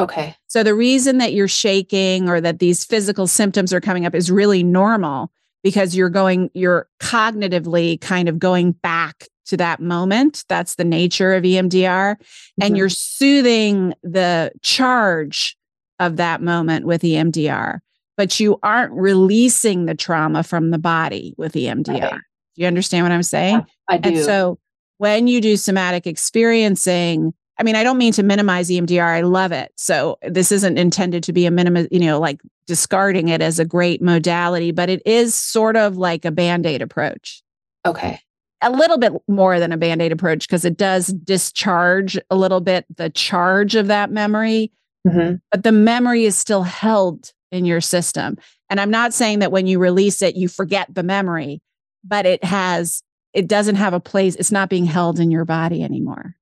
okay 0.00 0.34
so 0.46 0.62
the 0.62 0.74
reason 0.74 1.18
that 1.18 1.32
you're 1.32 1.48
shaking 1.48 2.28
or 2.28 2.40
that 2.40 2.58
these 2.58 2.84
physical 2.84 3.26
symptoms 3.26 3.72
are 3.72 3.80
coming 3.80 4.06
up 4.06 4.14
is 4.14 4.30
really 4.30 4.62
normal 4.62 5.30
because 5.62 5.94
you're 5.94 6.10
going 6.10 6.50
you're 6.54 6.88
cognitively 7.00 8.00
kind 8.00 8.28
of 8.28 8.38
going 8.38 8.72
back 8.72 9.28
to 9.50 9.56
that 9.58 9.80
moment. 9.80 10.44
That's 10.48 10.76
the 10.76 10.84
nature 10.84 11.34
of 11.34 11.42
EMDR. 11.44 12.16
Mm-hmm. 12.16 12.62
And 12.62 12.76
you're 12.76 12.88
soothing 12.88 13.94
the 14.02 14.52
charge 14.62 15.56
of 15.98 16.16
that 16.16 16.40
moment 16.40 16.86
with 16.86 17.02
EMDR, 17.02 17.80
but 18.16 18.40
you 18.40 18.58
aren't 18.62 18.92
releasing 18.92 19.84
the 19.84 19.94
trauma 19.94 20.42
from 20.42 20.70
the 20.70 20.78
body 20.78 21.34
with 21.36 21.52
EMDR. 21.52 22.10
Do 22.10 22.62
you 22.62 22.66
understand 22.66 23.04
what 23.04 23.12
I'm 23.12 23.22
saying? 23.22 23.56
Yeah, 23.56 23.64
I 23.88 23.98
do. 23.98 24.08
And 24.10 24.18
so 24.20 24.58
when 24.98 25.26
you 25.26 25.40
do 25.40 25.56
somatic 25.56 26.06
experiencing, 26.06 27.34
I 27.60 27.62
mean, 27.62 27.76
I 27.76 27.84
don't 27.84 27.98
mean 27.98 28.12
to 28.14 28.22
minimize 28.22 28.70
EMDR. 28.70 29.04
I 29.04 29.20
love 29.20 29.52
it. 29.52 29.70
So 29.76 30.18
this 30.22 30.50
isn't 30.50 30.78
intended 30.78 31.22
to 31.24 31.32
be 31.32 31.46
a 31.46 31.50
minimum, 31.50 31.86
you 31.90 32.00
know, 32.00 32.18
like 32.18 32.40
discarding 32.66 33.28
it 33.28 33.42
as 33.42 33.58
a 33.58 33.64
great 33.64 34.00
modality, 34.00 34.72
but 34.72 34.88
it 34.88 35.02
is 35.04 35.34
sort 35.34 35.76
of 35.76 35.96
like 35.96 36.24
a 36.24 36.30
band 36.30 36.66
aid 36.66 36.80
approach. 36.82 37.42
Okay 37.86 38.20
a 38.62 38.70
little 38.70 38.98
bit 38.98 39.12
more 39.28 39.58
than 39.58 39.72
a 39.72 39.76
band-aid 39.76 40.12
approach 40.12 40.46
because 40.46 40.64
it 40.64 40.76
does 40.76 41.08
discharge 41.08 42.18
a 42.30 42.36
little 42.36 42.60
bit 42.60 42.84
the 42.96 43.10
charge 43.10 43.74
of 43.74 43.86
that 43.86 44.10
memory 44.10 44.70
mm-hmm. 45.06 45.36
but 45.50 45.62
the 45.62 45.72
memory 45.72 46.24
is 46.24 46.36
still 46.36 46.62
held 46.62 47.32
in 47.50 47.64
your 47.64 47.80
system 47.80 48.36
and 48.68 48.80
i'm 48.80 48.90
not 48.90 49.14
saying 49.14 49.38
that 49.38 49.52
when 49.52 49.66
you 49.66 49.78
release 49.78 50.22
it 50.22 50.36
you 50.36 50.48
forget 50.48 50.92
the 50.94 51.02
memory 51.02 51.62
but 52.04 52.26
it 52.26 52.42
has 52.44 53.02
it 53.32 53.46
doesn't 53.46 53.76
have 53.76 53.94
a 53.94 54.00
place 54.00 54.34
it's 54.36 54.52
not 54.52 54.68
being 54.68 54.84
held 54.84 55.18
in 55.18 55.30
your 55.30 55.44
body 55.44 55.82
anymore 55.82 56.34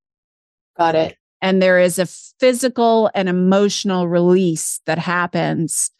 got 0.78 0.94
it 0.94 1.16
and 1.40 1.62
there 1.62 1.78
is 1.78 1.98
a 1.98 2.06
physical 2.06 3.10
and 3.14 3.28
emotional 3.28 4.08
release 4.08 4.80
that 4.86 4.98
happens 4.98 5.90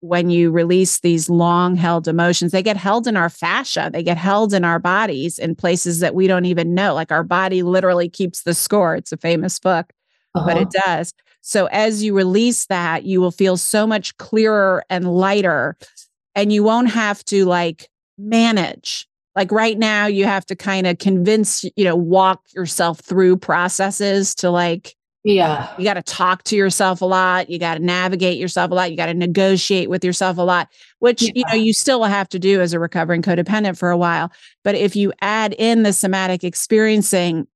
when 0.00 0.30
you 0.30 0.50
release 0.50 1.00
these 1.00 1.28
long 1.28 1.76
held 1.76 2.08
emotions, 2.08 2.52
they 2.52 2.62
get 2.62 2.76
held 2.76 3.06
in 3.06 3.16
our 3.16 3.28
fascia, 3.28 3.90
they 3.92 4.02
get 4.02 4.16
held 4.16 4.54
in 4.54 4.64
our 4.64 4.78
bodies 4.78 5.38
in 5.38 5.54
places 5.54 6.00
that 6.00 6.14
we 6.14 6.26
don't 6.26 6.46
even 6.46 6.74
know. 6.74 6.94
Like 6.94 7.12
our 7.12 7.22
body 7.22 7.62
literally 7.62 8.08
keeps 8.08 8.42
the 8.42 8.54
score. 8.54 8.96
It's 8.96 9.12
a 9.12 9.18
famous 9.18 9.58
book, 9.58 9.92
uh-huh. 10.34 10.46
but 10.46 10.56
it 10.56 10.70
does. 10.70 11.12
So 11.42 11.66
as 11.66 12.02
you 12.02 12.16
release 12.16 12.66
that, 12.66 13.04
you 13.04 13.20
will 13.20 13.30
feel 13.30 13.58
so 13.58 13.86
much 13.86 14.16
clearer 14.16 14.82
and 14.88 15.14
lighter, 15.14 15.76
and 16.34 16.50
you 16.50 16.62
won't 16.62 16.90
have 16.90 17.22
to 17.26 17.44
like 17.44 17.88
manage 18.16 19.06
like 19.36 19.52
right 19.52 19.78
now 19.78 20.06
you 20.06 20.24
have 20.24 20.44
to 20.46 20.56
kind 20.56 20.86
of 20.86 20.98
convince 20.98 21.64
you 21.76 21.84
know 21.84 21.96
walk 21.96 22.42
yourself 22.54 23.00
through 23.00 23.36
processes 23.36 24.34
to 24.34 24.50
like 24.50 24.96
yeah 25.24 25.72
you 25.76 25.84
got 25.84 25.94
to 25.94 26.02
talk 26.02 26.42
to 26.44 26.56
yourself 26.56 27.02
a 27.02 27.04
lot 27.04 27.50
you 27.50 27.58
got 27.58 27.74
to 27.74 27.84
navigate 27.84 28.38
yourself 28.38 28.70
a 28.70 28.74
lot 28.74 28.90
you 28.90 28.96
got 28.96 29.06
to 29.06 29.14
negotiate 29.14 29.90
with 29.90 30.04
yourself 30.04 30.38
a 30.38 30.42
lot 30.42 30.68
which 30.98 31.22
yeah. 31.22 31.30
you 31.34 31.44
know 31.48 31.54
you 31.54 31.72
still 31.72 32.00
will 32.00 32.06
have 32.06 32.28
to 32.28 32.38
do 32.38 32.60
as 32.60 32.72
a 32.72 32.78
recovering 32.78 33.22
codependent 33.22 33.78
for 33.78 33.90
a 33.90 33.96
while 33.96 34.32
but 34.64 34.74
if 34.74 34.96
you 34.96 35.12
add 35.20 35.54
in 35.58 35.82
the 35.82 35.92
somatic 35.92 36.42
experiencing 36.42 37.46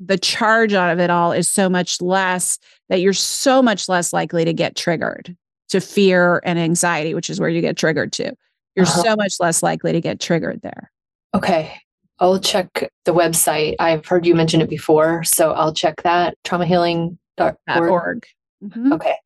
the 0.00 0.18
charge 0.18 0.72
out 0.72 0.92
of 0.92 0.98
it 0.98 1.10
all 1.10 1.30
is 1.30 1.48
so 1.48 1.68
much 1.68 2.00
less 2.00 2.58
that 2.88 3.00
you're 3.00 3.12
so 3.12 3.62
much 3.62 3.88
less 3.88 4.12
likely 4.12 4.44
to 4.44 4.52
get 4.52 4.74
triggered 4.74 5.36
to 5.68 5.80
fear 5.80 6.40
and 6.44 6.58
anxiety 6.58 7.14
which 7.14 7.30
is 7.30 7.38
where 7.38 7.48
you 7.48 7.60
get 7.60 7.76
triggered 7.76 8.12
to 8.12 8.32
you're 8.74 8.84
uh-huh. 8.84 9.02
so 9.02 9.16
much 9.16 9.34
less 9.38 9.62
likely 9.62 9.92
to 9.92 10.00
get 10.00 10.18
triggered 10.18 10.60
there 10.62 10.90
Okay. 11.34 11.74
I'll 12.18 12.38
check 12.38 12.90
the 13.04 13.14
website. 13.14 13.74
I've 13.78 14.06
heard 14.06 14.26
you 14.26 14.34
mention 14.34 14.60
it 14.60 14.70
before, 14.70 15.24
so 15.24 15.52
I'll 15.52 15.74
check 15.74 16.02
that 16.02 16.36
traumahealing.org. 16.44 18.26
Mm-hmm. 18.62 18.92
Okay. 18.92 19.16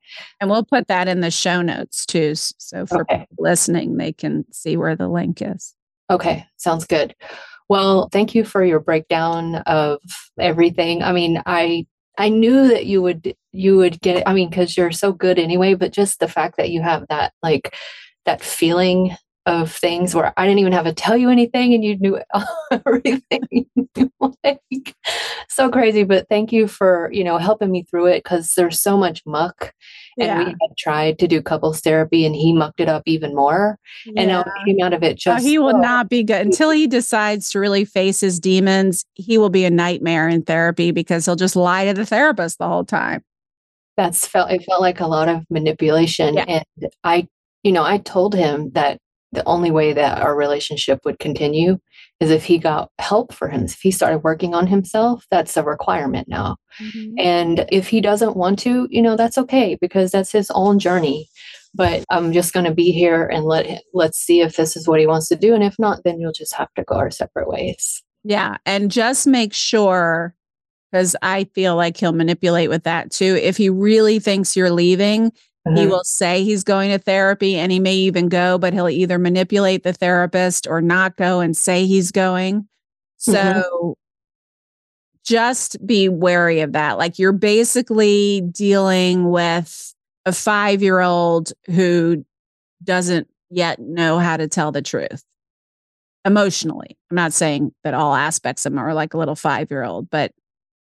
And 0.40 0.48
we'll 0.48 0.64
put 0.64 0.88
that 0.88 1.08
in 1.08 1.20
the 1.20 1.30
show 1.30 1.60
notes 1.60 2.06
too. 2.06 2.34
So 2.34 2.86
for 2.86 3.02
okay. 3.02 3.26
listening, 3.38 3.98
they 3.98 4.12
can 4.12 4.50
see 4.50 4.76
where 4.78 4.96
the 4.96 5.08
link 5.08 5.42
is. 5.42 5.74
Okay. 6.10 6.46
Sounds 6.56 6.86
good. 6.86 7.14
Well, 7.68 8.08
thank 8.12 8.34
you 8.34 8.44
for 8.44 8.64
your 8.64 8.80
breakdown 8.80 9.56
of 9.66 10.00
everything. 10.38 11.02
I 11.02 11.12
mean, 11.12 11.42
I 11.44 11.86
I 12.18 12.28
knew 12.30 12.68
that 12.68 12.86
you 12.86 13.02
would 13.02 13.36
you 13.52 13.76
would 13.76 14.00
get 14.00 14.18
it. 14.18 14.22
I 14.26 14.32
mean, 14.32 14.48
because 14.48 14.76
you're 14.76 14.92
so 14.92 15.12
good 15.12 15.38
anyway, 15.38 15.74
but 15.74 15.92
just 15.92 16.20
the 16.20 16.28
fact 16.28 16.56
that 16.56 16.70
you 16.70 16.80
have 16.80 17.06
that 17.08 17.32
like 17.42 17.74
that 18.24 18.40
feeling 18.40 19.16
of 19.46 19.72
things 19.72 20.12
where 20.12 20.32
I 20.36 20.44
didn't 20.44 20.58
even 20.58 20.72
have 20.72 20.86
to 20.86 20.92
tell 20.92 21.16
you 21.16 21.30
anything 21.30 21.72
and 21.72 21.84
you 21.84 21.96
knew 21.96 22.20
everything. 22.70 23.66
like 24.20 24.94
so 25.48 25.70
crazy. 25.70 26.02
But 26.02 26.28
thank 26.28 26.52
you 26.52 26.66
for, 26.66 27.08
you 27.12 27.22
know, 27.22 27.38
helping 27.38 27.70
me 27.70 27.84
through 27.84 28.06
it 28.06 28.24
because 28.24 28.54
there's 28.56 28.80
so 28.80 28.96
much 28.96 29.22
muck. 29.24 29.72
And 30.18 30.26
yeah. 30.26 30.38
we 30.38 30.44
had 30.44 30.76
tried 30.76 31.18
to 31.20 31.28
do 31.28 31.40
couples 31.40 31.80
therapy 31.80 32.26
and 32.26 32.34
he 32.34 32.52
mucked 32.52 32.80
it 32.80 32.88
up 32.88 33.04
even 33.06 33.36
more. 33.36 33.78
Yeah. 34.04 34.22
And 34.22 34.28
now 34.28 34.44
came 34.66 34.82
out 34.82 34.92
of 34.92 35.04
it 35.04 35.12
oh, 35.12 35.14
just 35.16 35.44
oh, 35.44 35.48
he 35.48 35.58
will 35.58 35.78
not 35.78 36.08
be 36.08 36.24
good 36.24 36.44
until 36.44 36.70
he 36.70 36.88
decides 36.88 37.50
to 37.50 37.60
really 37.60 37.84
face 37.84 38.20
his 38.20 38.40
demons. 38.40 39.04
He 39.14 39.38
will 39.38 39.50
be 39.50 39.64
a 39.64 39.70
nightmare 39.70 40.28
in 40.28 40.42
therapy 40.42 40.90
because 40.90 41.24
he'll 41.24 41.36
just 41.36 41.54
lie 41.56 41.84
to 41.84 41.94
the 41.94 42.06
therapist 42.06 42.58
the 42.58 42.68
whole 42.68 42.84
time. 42.84 43.22
That's 43.96 44.26
felt 44.26 44.50
it 44.50 44.64
felt 44.64 44.80
like 44.80 45.00
a 45.00 45.06
lot 45.06 45.28
of 45.28 45.44
manipulation. 45.50 46.34
Yeah. 46.34 46.44
And 46.48 46.90
I 47.04 47.28
you 47.62 47.72
know, 47.72 47.82
I 47.82 47.98
told 47.98 48.32
him 48.34 48.70
that 48.74 49.00
the 49.36 49.46
only 49.46 49.70
way 49.70 49.92
that 49.92 50.20
our 50.20 50.34
relationship 50.34 50.98
would 51.04 51.20
continue 51.20 51.78
is 52.18 52.30
if 52.30 52.44
he 52.44 52.58
got 52.58 52.90
help 52.98 53.32
for 53.32 53.48
him. 53.48 53.64
If 53.64 53.80
he 53.80 53.90
started 53.90 54.24
working 54.24 54.54
on 54.54 54.66
himself, 54.66 55.26
that's 55.30 55.56
a 55.56 55.62
requirement 55.62 56.26
now. 56.28 56.56
Mm-hmm. 56.80 57.14
And 57.18 57.66
if 57.70 57.88
he 57.88 58.00
doesn't 58.00 58.36
want 58.36 58.58
to, 58.60 58.88
you 58.90 59.02
know, 59.02 59.16
that's 59.16 59.38
okay 59.38 59.76
because 59.80 60.10
that's 60.10 60.32
his 60.32 60.50
own 60.52 60.78
journey. 60.78 61.28
But 61.74 62.04
I'm 62.08 62.32
just 62.32 62.54
going 62.54 62.64
to 62.64 62.74
be 62.74 62.90
here 62.90 63.26
and 63.26 63.44
let 63.44 63.66
him, 63.66 63.80
let's 63.92 64.18
see 64.18 64.40
if 64.40 64.56
this 64.56 64.76
is 64.76 64.88
what 64.88 64.98
he 64.98 65.06
wants 65.06 65.28
to 65.28 65.36
do. 65.36 65.54
And 65.54 65.62
if 65.62 65.78
not, 65.78 66.04
then 66.04 66.18
you'll 66.18 66.32
just 66.32 66.54
have 66.54 66.72
to 66.74 66.84
go 66.84 66.94
our 66.94 67.10
separate 67.10 67.48
ways. 67.48 68.02
Yeah. 68.24 68.56
And 68.64 68.90
just 68.90 69.26
make 69.26 69.52
sure, 69.52 70.34
because 70.90 71.14
I 71.20 71.44
feel 71.54 71.76
like 71.76 71.98
he'll 71.98 72.12
manipulate 72.12 72.70
with 72.70 72.84
that 72.84 73.10
too. 73.10 73.38
If 73.42 73.58
he 73.58 73.68
really 73.68 74.20
thinks 74.20 74.56
you're 74.56 74.70
leaving, 74.70 75.32
Mm-hmm. 75.66 75.76
He 75.76 75.86
will 75.86 76.04
say 76.04 76.44
he's 76.44 76.62
going 76.62 76.90
to 76.90 76.98
therapy 76.98 77.56
and 77.56 77.72
he 77.72 77.80
may 77.80 77.94
even 77.94 78.28
go, 78.28 78.56
but 78.56 78.72
he'll 78.72 78.88
either 78.88 79.18
manipulate 79.18 79.82
the 79.82 79.92
therapist 79.92 80.66
or 80.66 80.80
not 80.80 81.16
go 81.16 81.40
and 81.40 81.56
say 81.56 81.86
he's 81.86 82.12
going. 82.12 82.68
So 83.16 83.32
mm-hmm. 83.32 83.90
just 85.24 85.84
be 85.84 86.08
wary 86.08 86.60
of 86.60 86.72
that. 86.72 86.98
Like 86.98 87.18
you're 87.18 87.32
basically 87.32 88.42
dealing 88.52 89.30
with 89.30 89.94
a 90.24 90.32
five 90.32 90.82
year 90.82 91.00
old 91.00 91.52
who 91.66 92.24
doesn't 92.84 93.28
yet 93.50 93.80
know 93.80 94.18
how 94.18 94.36
to 94.36 94.46
tell 94.46 94.70
the 94.70 94.82
truth 94.82 95.24
emotionally. 96.24 96.96
I'm 97.10 97.16
not 97.16 97.32
saying 97.32 97.72
that 97.82 97.94
all 97.94 98.14
aspects 98.14 98.66
of 98.66 98.72
him 98.72 98.78
are 98.78 98.94
like 98.94 99.14
a 99.14 99.18
little 99.18 99.36
five 99.36 99.70
year 99.70 99.82
old, 99.82 100.10
but 100.10 100.32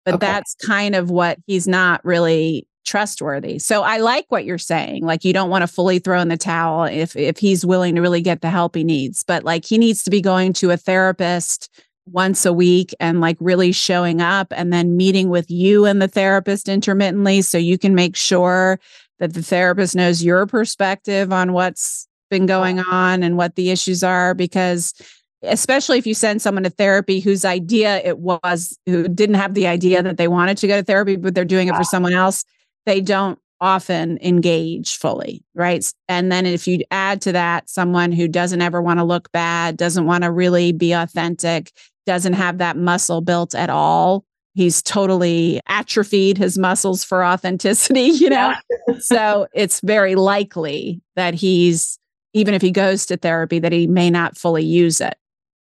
but 0.04 0.14
okay. 0.14 0.26
that's 0.26 0.54
kind 0.64 0.94
of 0.94 1.10
what 1.10 1.38
he's 1.46 1.66
not 1.66 2.04
really 2.04 2.66
trustworthy. 2.86 3.58
So 3.58 3.82
I 3.82 3.98
like 3.98 4.26
what 4.28 4.44
you're 4.44 4.56
saying. 4.56 5.04
Like 5.04 5.24
you 5.24 5.32
don't 5.32 5.50
want 5.50 5.62
to 5.62 5.66
fully 5.66 5.98
throw 5.98 6.20
in 6.20 6.28
the 6.28 6.36
towel 6.36 6.84
if 6.84 7.14
if 7.16 7.38
he's 7.38 7.66
willing 7.66 7.94
to 7.96 8.00
really 8.00 8.22
get 8.22 8.40
the 8.40 8.50
help 8.50 8.74
he 8.74 8.84
needs, 8.84 9.24
but 9.24 9.44
like 9.44 9.64
he 9.64 9.76
needs 9.76 10.02
to 10.04 10.10
be 10.10 10.22
going 10.22 10.52
to 10.54 10.70
a 10.70 10.76
therapist 10.76 11.68
once 12.06 12.46
a 12.46 12.52
week 12.52 12.94
and 13.00 13.20
like 13.20 13.36
really 13.40 13.72
showing 13.72 14.20
up 14.20 14.46
and 14.52 14.72
then 14.72 14.96
meeting 14.96 15.28
with 15.28 15.50
you 15.50 15.84
and 15.84 16.00
the 16.00 16.08
therapist 16.08 16.68
intermittently 16.68 17.42
so 17.42 17.58
you 17.58 17.76
can 17.76 17.94
make 17.94 18.14
sure 18.14 18.78
that 19.18 19.34
the 19.34 19.42
therapist 19.42 19.96
knows 19.96 20.22
your 20.22 20.46
perspective 20.46 21.32
on 21.32 21.52
what's 21.52 22.06
been 22.30 22.46
going 22.46 22.78
on 22.78 23.22
and 23.22 23.36
what 23.36 23.56
the 23.56 23.70
issues 23.70 24.04
are 24.04 24.34
because 24.34 24.94
especially 25.42 25.98
if 25.98 26.06
you 26.06 26.14
send 26.14 26.40
someone 26.40 26.62
to 26.62 26.70
therapy 26.70 27.18
whose 27.20 27.44
idea 27.44 27.98
it 28.04 28.18
was 28.18 28.78
who 28.86 29.08
didn't 29.08 29.34
have 29.34 29.54
the 29.54 29.66
idea 29.66 30.02
that 30.02 30.16
they 30.16 30.28
wanted 30.28 30.56
to 30.56 30.66
go 30.66 30.76
to 30.76 30.84
therapy 30.84 31.16
but 31.16 31.34
they're 31.34 31.44
doing 31.44 31.68
it 31.68 31.74
for 31.74 31.84
someone 31.84 32.12
else 32.12 32.44
they 32.86 33.00
don't 33.00 33.38
often 33.60 34.18
engage 34.22 34.96
fully, 34.96 35.44
right? 35.54 35.90
And 36.08 36.30
then 36.30 36.46
if 36.46 36.66
you 36.66 36.80
add 36.90 37.20
to 37.22 37.32
that 37.32 37.68
someone 37.68 38.12
who 38.12 38.28
doesn't 38.28 38.60
ever 38.60 38.82
want 38.82 38.98
to 38.98 39.04
look 39.04 39.30
bad, 39.32 39.76
doesn't 39.76 40.06
want 40.06 40.24
to 40.24 40.30
really 40.30 40.72
be 40.72 40.92
authentic, 40.92 41.72
doesn't 42.04 42.34
have 42.34 42.58
that 42.58 42.76
muscle 42.76 43.20
built 43.20 43.54
at 43.54 43.70
all, 43.70 44.24
he's 44.54 44.82
totally 44.82 45.60
atrophied 45.68 46.38
his 46.38 46.58
muscles 46.58 47.04
for 47.04 47.24
authenticity, 47.24 48.00
you 48.04 48.30
know? 48.30 48.54
Yeah. 48.88 48.94
so 48.98 49.46
it's 49.52 49.80
very 49.80 50.14
likely 50.14 51.02
that 51.14 51.34
he's, 51.34 51.98
even 52.34 52.54
if 52.54 52.62
he 52.62 52.70
goes 52.70 53.06
to 53.06 53.16
therapy, 53.16 53.58
that 53.58 53.72
he 53.72 53.86
may 53.86 54.10
not 54.10 54.36
fully 54.36 54.64
use 54.64 55.00
it, 55.00 55.16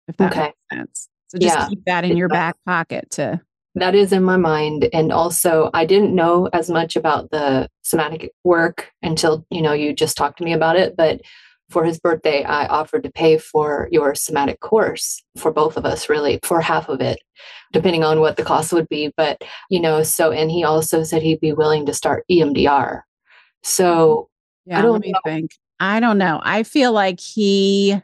if 0.08 0.18
that 0.18 0.32
okay. 0.32 0.42
makes 0.42 0.58
sense. 0.72 1.10
So 1.28 1.38
just 1.40 1.58
yeah. 1.58 1.68
keep 1.70 1.86
that 1.86 2.06
in 2.06 2.18
your 2.18 2.30
back 2.30 2.56
pocket 2.66 3.10
to 3.12 3.42
that 3.76 3.96
is 3.96 4.14
in 4.14 4.24
my 4.24 4.38
mind. 4.38 4.90
And 4.94 5.12
also 5.12 5.70
i 5.74 5.86
didn't 5.86 6.16
know 6.16 6.50
as 6.54 6.70
much 6.70 6.96
about 6.96 7.32
the 7.32 7.70
somatic 7.82 8.32
work 8.44 8.92
until 9.02 9.46
you 9.50 9.62
know 9.62 9.74
you 9.74 9.94
just 9.94 10.18
talked 10.18 10.38
to 10.40 10.44
me 10.44 10.54
about 10.54 10.76
it. 10.76 10.96
But 10.96 11.22
for 11.70 11.86
his 11.86 12.00
birthday 12.00 12.44
i 12.44 12.68
offered 12.68 13.04
to 13.04 13.12
pay 13.12 13.38
for 13.38 13.88
your 13.92 14.14
somatic 14.14 14.60
course 14.60 15.24
for 15.38 15.52
both 15.52 15.78
of 15.78 15.86
us 15.86 16.10
really 16.10 16.40
for 16.44 16.62
half 16.62 16.90
of 16.90 17.02
it 17.02 17.20
depending 17.72 18.04
on 18.04 18.20
what 18.20 18.38
the 18.38 18.44
cost 18.44 18.74
would 18.74 18.88
be. 18.90 19.12
But 19.18 19.44
you 19.70 19.80
know 19.80 20.04
so 20.04 20.32
and 20.32 20.52
he 20.52 20.64
also 20.64 21.04
said 21.04 21.22
he'd 21.22 21.40
be 21.40 21.54
willing 21.54 21.86
to 21.86 21.94
start 21.94 22.26
emdr 22.30 23.02
so 23.64 24.30
yeah, 24.66 24.80
i 24.80 24.82
don't 24.82 24.94
let 24.94 25.02
me 25.02 25.12
know. 25.12 25.20
think. 25.26 25.52
I 25.80 26.00
don't 26.00 26.18
know. 26.18 26.40
I 26.42 26.64
feel 26.64 26.94
like 26.94 27.20
he 27.20 28.02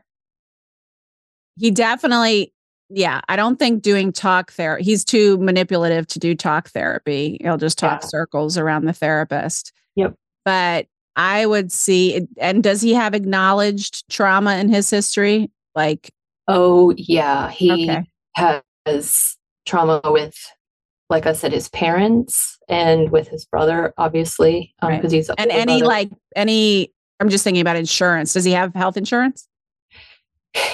he 1.57 1.71
definitely 1.71 2.53
yeah, 2.89 3.21
I 3.29 3.35
don't 3.35 3.57
think 3.59 3.83
doing 3.83 4.11
talk 4.11 4.51
therapy, 4.51 4.83
he's 4.83 5.05
too 5.05 5.37
manipulative 5.37 6.07
to 6.07 6.19
do 6.19 6.33
talk 6.35 6.69
therapy. 6.69 7.37
He'll 7.41 7.57
just 7.57 7.77
talk 7.77 8.01
yeah. 8.01 8.07
circles 8.07 8.57
around 8.57 8.85
the 8.85 8.93
therapist. 8.93 9.71
Yep. 9.95 10.15
But 10.43 10.87
I 11.15 11.45
would 11.45 11.71
see, 11.71 12.27
and 12.37 12.63
does 12.63 12.81
he 12.81 12.93
have 12.93 13.13
acknowledged 13.13 14.09
trauma 14.09 14.57
in 14.57 14.69
his 14.69 14.89
history? 14.89 15.51
Like, 15.75 16.11
oh, 16.47 16.93
yeah, 16.97 17.49
he 17.51 17.89
okay. 17.89 18.03
has 18.35 19.37
trauma 19.65 20.01
with, 20.05 20.35
like 21.09 21.25
I 21.25 21.33
said, 21.33 21.51
his 21.51 21.69
parents 21.69 22.57
and 22.69 23.11
with 23.11 23.27
his 23.27 23.45
brother, 23.45 23.93
obviously, 23.97 24.73
because 24.79 24.95
um, 24.95 25.01
right. 25.01 25.11
he's 25.11 25.29
and 25.29 25.51
any 25.51 25.79
brother. 25.79 25.85
like 25.85 26.11
any. 26.35 26.93
I'm 27.19 27.27
just 27.27 27.43
thinking 27.43 27.59
about 27.59 27.75
insurance. 27.75 28.31
Does 28.31 28.45
he 28.45 28.53
have 28.53 28.73
health 28.73 28.95
insurance? 28.95 29.48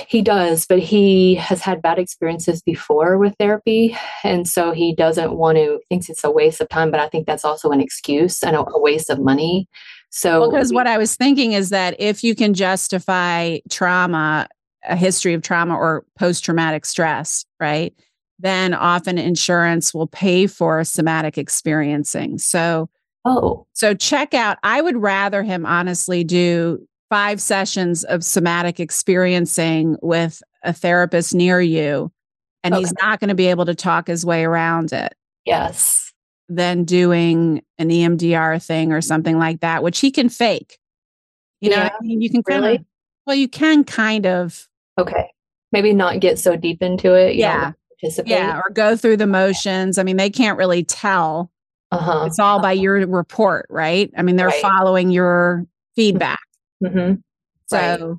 He 0.08 0.22
does, 0.22 0.66
but 0.66 0.80
he 0.80 1.36
has 1.36 1.62
had 1.62 1.82
bad 1.82 2.00
experiences 2.00 2.62
before 2.62 3.18
with 3.18 3.36
therapy. 3.38 3.98
And 4.24 4.48
so 4.48 4.72
he 4.72 4.96
doesn't 4.96 5.34
want 5.34 5.58
to, 5.58 5.80
thinks 5.90 6.10
it's 6.10 6.24
a 6.24 6.32
waste 6.32 6.62
of 6.62 6.70
time, 6.70 6.92
but 6.92 7.00
I 7.00 7.10
think 7.10 7.28
that's 7.28 7.44
also 7.44 7.72
an 7.72 7.82
excuse 7.82 8.42
and 8.42 8.56
a, 8.56 8.62
a 8.62 8.80
waste 8.80 9.10
of 9.10 9.20
money. 9.20 9.68
So, 10.12 10.50
because 10.50 10.72
what 10.72 10.88
I 10.88 10.98
was 10.98 11.18
thinking 11.18 11.52
is 11.52 11.72
that 11.72 11.96
if 12.00 12.24
you 12.24 12.36
can 12.36 12.54
justify 12.54 13.58
trauma, 13.70 14.48
a 14.88 14.96
history 14.96 15.34
of 15.34 15.42
trauma 15.42 15.76
or 15.76 16.06
post 16.18 16.46
traumatic 16.46 16.86
stress, 16.86 17.44
right? 17.60 17.94
Then 18.40 18.74
often 18.74 19.18
insurance 19.18 19.94
will 19.94 20.08
pay 20.08 20.48
for 20.48 20.84
somatic 20.86 21.38
experiencing. 21.38 22.38
So, 22.38 22.90
oh, 23.26 23.66
so 23.74 23.94
check 23.94 24.34
out. 24.34 24.58
I 24.64 24.82
would 24.82 24.98
rather 24.98 25.44
him 25.44 25.66
honestly 25.66 26.24
do 26.24 26.88
five 27.10 27.40
sessions 27.40 28.04
of 28.04 28.24
somatic 28.24 28.80
experiencing 28.80 29.98
with 30.02 30.42
a 30.64 30.74
therapist 30.74 31.34
near 31.36 31.62
you 31.62 32.12
and 32.66 32.74
okay. 32.74 32.82
he's 32.82 32.94
not 33.00 33.20
going 33.20 33.30
to 33.30 33.36
be 33.36 33.46
able 33.46 33.66
to 33.66 33.76
talk 33.76 34.08
his 34.08 34.26
way 34.26 34.44
around 34.44 34.92
it. 34.92 35.14
Yes. 35.46 36.12
Than 36.50 36.84
doing 36.84 37.62
an 37.78 37.90
EMDR 37.90 38.64
thing 38.64 38.92
or 38.92 39.02
something 39.02 39.38
like 39.38 39.60
that, 39.60 39.84
which 39.84 40.00
he 40.00 40.10
can 40.10 40.30
fake. 40.30 40.80
You 41.62 41.70
know, 41.70 41.78
yeah. 41.78 41.90
I 41.94 42.04
mean? 42.04 42.22
you 42.22 42.30
can 42.32 42.42
kind 42.42 42.64
really? 42.64 42.76
of, 42.78 42.86
well, 43.28 43.36
you 43.36 43.48
can 43.48 43.84
kind 43.84 44.26
of. 44.26 44.68
Okay. 44.98 45.30
maybe 45.72 45.94
not 45.94 46.20
get 46.20 46.40
so 46.40 46.56
deep 46.56 46.82
into 46.82 47.14
it. 47.14 47.36
yeah. 47.36 47.74
participate. 48.02 48.32
Yeah. 48.32 48.58
Or 48.60 48.72
go 48.72 48.96
through 48.98 49.18
the 49.18 49.28
motions. 49.28 50.00
I 50.00 50.04
mean, 50.04 50.18
they 50.18 50.32
can't 50.32 50.58
really 50.58 50.84
tell. 50.84 51.52
Uh-huh. 51.92 52.24
It's 52.26 52.40
all 52.40 52.60
by 52.60 52.72
your 52.72 53.06
report, 53.06 53.68
right? 53.70 54.12
I 54.18 54.24
mean, 54.24 54.38
they're 54.38 54.48
Right. 54.48 54.62
following 54.62 55.12
your 55.12 55.68
feedback. 55.96 56.40
Hmm 56.84 57.14
So 57.68 57.78
Right. 57.78 58.18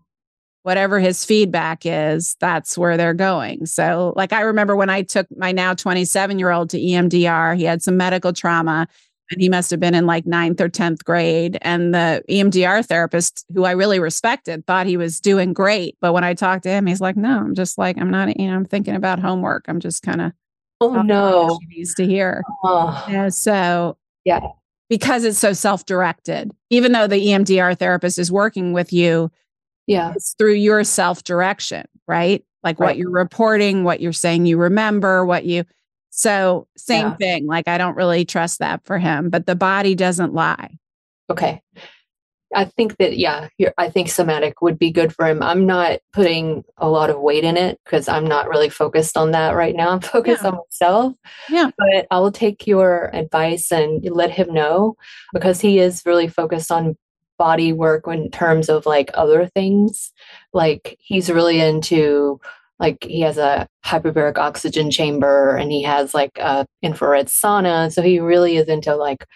whatever 0.63 0.99
his 0.99 1.25
feedback 1.25 1.83
is, 1.85 2.37
that's 2.41 2.77
where 2.77 2.97
they're 2.97 3.15
going. 3.15 3.67
So 3.67 4.13
like 4.17 4.33
I 4.33 4.41
remember 4.41 4.75
when 4.77 4.91
I 4.91 5.03
took 5.03 5.27
my 5.37 5.53
now 5.53 5.75
27 5.75 6.39
year 6.39 6.51
old 6.51 6.71
to 6.71 6.79
EMDR, 6.79 7.57
he 7.57 7.65
had 7.65 7.83
some 7.83 7.97
medical 7.97 8.33
trauma 8.33 8.89
and 9.31 9.41
he 9.41 9.49
must 9.49 9.71
have 9.73 9.81
been 9.81 9.95
in 9.95 10.07
like 10.07 10.25
ninth 10.27 10.61
or 10.61 10.69
10th 10.69 11.05
grade. 11.05 11.59
And 11.63 11.93
the 11.95 12.23
EMDR 12.31 12.85
therapist, 12.87 13.45
who 13.55 13.65
I 13.65 13.73
really 13.73 13.99
respected, 13.99 14.67
thought 14.67 14.87
he 14.87 14.97
was 14.97 15.19
doing 15.21 15.53
great. 15.53 15.97
But 16.01 16.13
when 16.13 16.23
I 16.25 16.35
talked 16.35 16.63
to 16.65 16.69
him, 16.71 16.87
he's 16.87 17.01
like, 17.01 17.17
no, 17.17 17.39
I'm 17.39 17.55
just 17.55 17.77
like, 17.77 17.99
I'm 17.99 18.11
not, 18.11 18.39
you 18.39 18.47
know, 18.47 18.55
I'm 18.55 18.65
thinking 18.65 18.95
about 18.95 19.19
homework. 19.19 19.65
I'm 19.69 19.81
just 19.81 20.03
kind 20.03 20.21
of 20.21 20.33
Oh 20.81 21.03
no. 21.03 21.59
she 21.61 21.67
needs 21.77 21.95
to 21.95 22.07
hear. 22.07 22.45
Oh, 22.63 23.05
Yeah. 23.09 23.29
So 23.31 23.97
Yeah. 24.25 24.41
Because 24.89 25.25
it's 25.25 25.39
so 25.39 25.53
self-directed, 25.53 26.53
even 26.71 26.93
though 26.93 27.07
the 27.07 27.27
EMDR 27.27 27.77
therapist 27.77 28.19
is 28.19 28.31
working 28.31 28.73
with 28.73 28.93
you, 28.93 29.31
yeah. 29.87 30.13
it's 30.15 30.35
through 30.39 30.55
your 30.55 30.85
self 30.85 31.25
direction, 31.25 31.87
right? 32.07 32.45
Like 32.63 32.79
what 32.81 32.97
you're 32.97 33.11
reporting, 33.11 33.85
what 33.85 34.01
you're 34.01 34.13
saying 34.13 34.47
you 34.47 34.59
remember, 34.59 35.25
what 35.25 35.45
you. 35.45 35.65
So, 36.11 36.67
same 36.77 37.09
Yeah. 37.09 37.17
thing. 37.17 37.47
Like, 37.47 37.69
I 37.69 37.79
don't 37.79 37.97
really 37.97 38.25
trust 38.25 38.61
that 38.61 38.85
for 38.85 38.99
him, 38.99 39.29
but 39.29 39.47
the 39.47 39.55
body 39.57 39.95
doesn't 39.95 40.35
lie. 40.35 40.79
Okay. 41.31 41.61
I 42.55 42.65
think 42.65 42.97
that 42.99 43.17
yeah, 43.19 43.49
I 43.77 43.89
think 43.91 44.09
somatic 44.09 44.63
would 44.63 44.79
be 44.79 44.91
good 44.93 45.13
for 45.15 45.27
him. 45.27 45.43
I'm 45.43 45.67
not 45.67 45.99
putting 46.13 46.63
a 46.77 46.89
lot 46.89 47.11
of 47.11 47.21
weight 47.21 47.43
in 47.45 47.57
it 47.57 47.79
because 47.85 48.09
I'm 48.09 48.25
not 48.25 48.49
really 48.49 48.69
focused 48.69 49.17
on 49.17 49.33
that 49.33 49.57
right 49.57 49.75
now. 49.75 49.91
I'm 49.91 50.01
focused 50.17 50.43
Yeah. 50.43 50.51
on 50.51 50.59
myself. 50.59 51.13
Yeah. 51.51 51.71
But 51.77 52.07
I 52.11 52.21
will 52.21 52.31
take 52.33 52.67
your 52.67 53.11
advice 53.15 53.73
and 53.73 54.05
let 54.11 54.31
him 54.31 54.53
know 54.53 54.97
because 55.33 55.61
he 55.61 55.79
is 55.81 56.03
really 56.07 56.29
focused 56.29 56.71
on 56.71 56.97
body 57.39 57.73
work 57.73 58.05
in 58.07 58.31
terms 58.31 58.69
of 58.69 58.87
like 58.87 59.11
other 59.15 59.47
things. 59.47 60.13
Like 60.53 60.97
he's 61.01 61.31
really 61.31 61.61
into 61.61 62.41
like 62.79 63.03
he 63.05 63.21
has 63.23 63.39
a 63.39 63.67
hyperbaric 63.85 64.39
oxygen 64.39 64.91
chamber 64.91 65.57
and 65.57 65.73
he 65.73 65.83
has 65.83 66.15
like 66.15 66.39
a 66.39 66.67
infrared 66.83 67.27
sauna. 67.27 67.93
So 67.93 68.03
he 68.03 68.21
really 68.21 68.57
is 68.57 68.69
into 68.69 68.95
like 68.95 69.27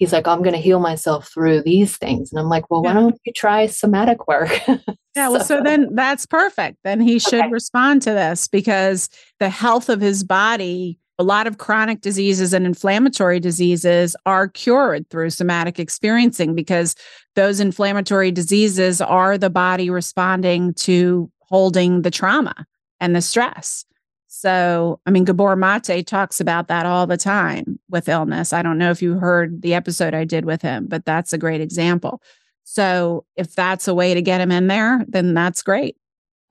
he's 0.00 0.12
like, 0.12 0.26
I'm 0.26 0.38
going 0.42 0.54
to 0.54 0.58
heal 0.60 0.80
myself 0.80 1.28
through 1.32 1.62
these 1.62 1.96
things. 1.98 2.32
And 2.32 2.40
I'm 2.40 2.48
like, 2.48 2.68
well, 2.70 2.82
why 2.82 2.94
don't 2.94 3.16
you 3.24 3.32
try 3.32 3.66
somatic 3.66 4.26
work? 4.26 4.50
Yeah. 5.16 5.28
Well, 5.28 5.42
so 5.44 5.60
then 5.60 5.92
that's 5.96 6.24
perfect. 6.24 6.78
Then 6.84 7.00
he 7.00 7.18
should 7.18 7.40
Okay. 7.40 7.50
respond 7.50 8.00
to 8.02 8.10
this 8.12 8.46
because 8.46 9.08
the 9.40 9.48
health 9.50 9.88
of 9.88 10.00
his 10.00 10.22
body, 10.22 11.00
a 11.18 11.24
lot 11.24 11.48
of 11.48 11.58
chronic 11.58 12.00
diseases 12.00 12.52
and 12.54 12.64
inflammatory 12.64 13.40
diseases 13.40 14.14
are 14.24 14.46
cured 14.46 15.10
through 15.10 15.30
somatic 15.30 15.80
experiencing 15.80 16.54
because 16.54 16.94
those 17.34 17.58
inflammatory 17.58 18.30
diseases 18.30 19.00
are 19.00 19.36
the 19.36 19.50
body 19.50 19.90
responding 19.90 20.74
to 20.74 21.28
holding 21.40 22.02
the 22.02 22.10
trauma 22.12 22.54
and 23.00 23.16
the 23.16 23.20
stress. 23.20 23.84
So, 24.32 25.00
I 25.06 25.10
mean, 25.10 25.24
Gabor 25.24 25.56
Mate 25.56 26.06
talks 26.06 26.38
about 26.38 26.68
that 26.68 26.86
all 26.86 27.04
the 27.04 27.16
time 27.16 27.80
with 27.88 28.08
illness. 28.08 28.52
I 28.52 28.62
don't 28.62 28.78
know 28.78 28.92
if 28.92 29.02
you 29.02 29.18
heard 29.18 29.60
the 29.60 29.74
episode 29.74 30.14
I 30.14 30.24
did 30.24 30.44
with 30.44 30.62
him, 30.62 30.86
but 30.86 31.04
that's 31.04 31.32
a 31.32 31.38
great 31.38 31.60
example. 31.60 32.22
So, 32.62 33.24
if 33.34 33.56
that's 33.56 33.88
a 33.88 33.94
way 33.94 34.14
to 34.14 34.22
get 34.22 34.40
him 34.40 34.52
in 34.52 34.68
there, 34.68 35.04
then 35.08 35.34
that's 35.34 35.64
great. 35.64 35.96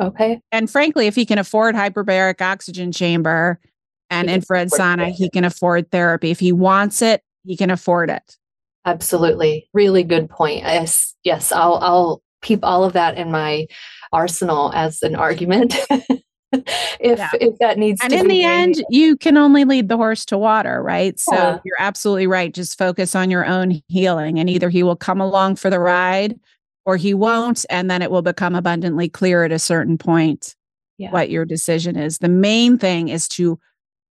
okay. 0.01 0.41
And 0.51 0.69
frankly, 0.69 1.07
if 1.07 1.15
he 1.15 1.25
can 1.25 1.37
afford 1.37 1.73
hyperbaric 1.73 2.41
oxygen 2.41 2.91
chamber 2.91 3.61
and 4.09 4.29
infrared 4.29 4.71
sauna, 4.71 5.11
he 5.11 5.29
can 5.29 5.45
afford 5.45 5.89
therapy. 5.89 6.31
If 6.31 6.39
he 6.41 6.51
wants 6.51 7.01
it, 7.01 7.23
he 7.45 7.55
can 7.55 7.71
afford 7.71 8.09
it. 8.09 8.37
Absolutely. 8.85 9.69
Really 9.73 10.03
good 10.03 10.29
point. 10.29 10.63
Yes. 10.63 11.15
Yes. 11.23 11.53
I'll, 11.53 11.75
I'll 11.75 12.21
keep 12.41 12.59
all 12.63 12.83
of 12.83 12.91
that 12.93 13.17
in 13.17 13.31
my 13.31 13.67
arsenal 14.11 14.73
as 14.73 15.01
an 15.01 15.15
argument. 15.15 15.75
if, 16.99 17.17
Yeah. 17.19 17.29
if 17.39 17.57
that 17.59 17.77
needs 17.77 17.99
to 17.99 18.05
And 18.05 18.13
in 18.13 18.27
the 18.27 18.43
made. 18.43 18.45
end, 18.45 18.83
you 18.89 19.15
can 19.15 19.37
only 19.37 19.65
lead 19.65 19.89
the 19.89 19.97
horse 19.97 20.25
to 20.25 20.37
water, 20.37 20.81
right? 20.81 21.19
So 21.19 21.33
Yeah. 21.33 21.59
you're 21.63 21.75
absolutely 21.79 22.27
right. 22.27 22.53
Just 22.53 22.77
focus 22.77 23.15
on 23.15 23.29
your 23.29 23.45
own 23.45 23.81
healing, 23.87 24.39
and 24.39 24.49
either 24.49 24.69
he 24.69 24.83
will 24.83 24.95
come 24.95 25.21
along 25.21 25.57
for 25.57 25.69
the 25.69 25.79
ride 25.79 26.39
or 26.85 26.97
he 26.97 27.13
won't. 27.13 27.65
And 27.69 27.89
then 27.91 28.01
it 28.01 28.09
will 28.11 28.21
become 28.23 28.55
abundantly 28.55 29.09
clear 29.09 29.43
at 29.43 29.51
a 29.51 29.59
certain 29.59 29.97
point 29.97 30.55
Yeah. 30.97 31.11
what 31.11 31.29
your 31.29 31.45
decision 31.45 31.95
is. 31.95 32.17
The 32.17 32.29
main 32.29 32.77
thing 32.77 33.09
is 33.09 33.27
to 33.29 33.59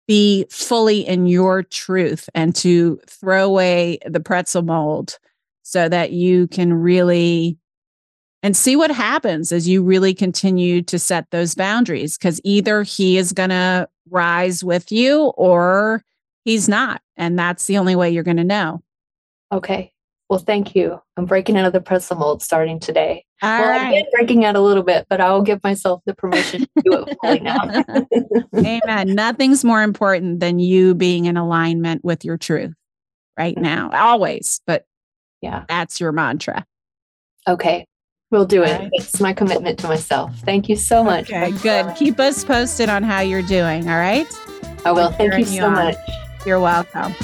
be 0.06 0.46
fully 0.50 1.06
in 1.06 1.26
your 1.26 1.62
truth 1.64 2.30
and 2.34 2.54
to 2.56 2.98
throw 3.06 3.44
away 3.44 3.98
the 4.06 4.20
pretzel 4.20 4.62
mold 4.62 5.18
so 5.64 5.86
that 5.88 6.12
you 6.12 6.46
can 6.48 6.72
really 6.72 7.58
and 8.42 8.56
see 8.56 8.76
what 8.76 8.90
happens 8.90 9.52
as 9.52 9.68
you 9.68 9.82
really 9.82 10.14
continue 10.14 10.82
to 10.82 10.98
set 10.98 11.30
those 11.30 11.54
boundaries 11.54 12.16
because 12.16 12.40
either 12.44 12.82
he 12.82 13.18
is 13.18 13.32
going 13.32 13.50
to 13.50 13.88
rise 14.10 14.62
with 14.62 14.90
you 14.90 15.32
or 15.36 16.02
he's 16.44 16.68
not 16.68 17.02
and 17.16 17.38
that's 17.38 17.66
the 17.66 17.78
only 17.78 17.96
way 17.96 18.10
you're 18.10 18.22
going 18.22 18.36
to 18.36 18.44
know 18.44 18.82
Okay. 19.52 19.92
Well, 20.28 20.38
thank 20.38 20.74
you. 20.74 21.00
I'm 21.16 21.24
breaking 21.24 21.56
out 21.56 21.64
of 21.64 21.72
the 21.72 21.80
pretzel 21.80 22.16
mold 22.16 22.42
starting 22.42 22.78
today. 22.78 23.24
all 23.42 23.60
well, 23.60 23.80
I've 23.80 23.92
been 23.92 24.06
breaking 24.12 24.44
out 24.44 24.56
a 24.56 24.60
little 24.60 24.82
bit, 24.82 25.06
but 25.08 25.22
I 25.22 25.32
will 25.32 25.42
give 25.42 25.62
myself 25.64 26.02
the 26.04 26.14
permission 26.14 26.60
to 26.60 26.82
do 26.84 27.06
it 27.06 27.18
fully 27.22 27.40
now. 27.40 27.82
Amen. 28.54 29.14
Nothing's 29.14 29.64
more 29.64 29.82
important 29.82 30.40
than 30.40 30.58
you 30.58 30.94
being 30.94 31.24
in 31.24 31.38
alignment 31.38 32.04
with 32.04 32.26
your 32.26 32.36
truth 32.36 32.74
right 33.38 33.54
mm-hmm. 33.54 33.62
now, 33.62 33.90
always. 33.92 34.60
But 34.66 34.84
yeah. 35.40 35.64
that's 35.66 35.98
your 35.98 36.12
mantra. 36.12 36.66
Okay. 37.46 37.86
We'll 38.30 38.44
do 38.44 38.62
it. 38.62 38.78
Right. 38.78 38.90
It's 38.92 39.20
my 39.20 39.32
commitment 39.32 39.78
to 39.80 39.88
myself. 39.88 40.36
Thank 40.40 40.68
you 40.68 40.76
so 40.76 41.02
much. 41.02 41.32
Okay, 41.32 41.50
good. 41.62 41.96
Keep 41.96 42.20
us 42.20 42.44
posted 42.44 42.90
on 42.90 43.02
how 43.02 43.20
you're 43.20 43.42
doing. 43.42 43.88
All 43.88 43.96
right. 43.96 44.26
I 44.84 44.92
will. 44.92 45.10
Thank 45.10 45.38
you 45.38 45.44
so 45.46 45.66
on. 45.66 45.72
much. 45.72 45.96
You're 46.44 46.60
welcome. 46.60 47.14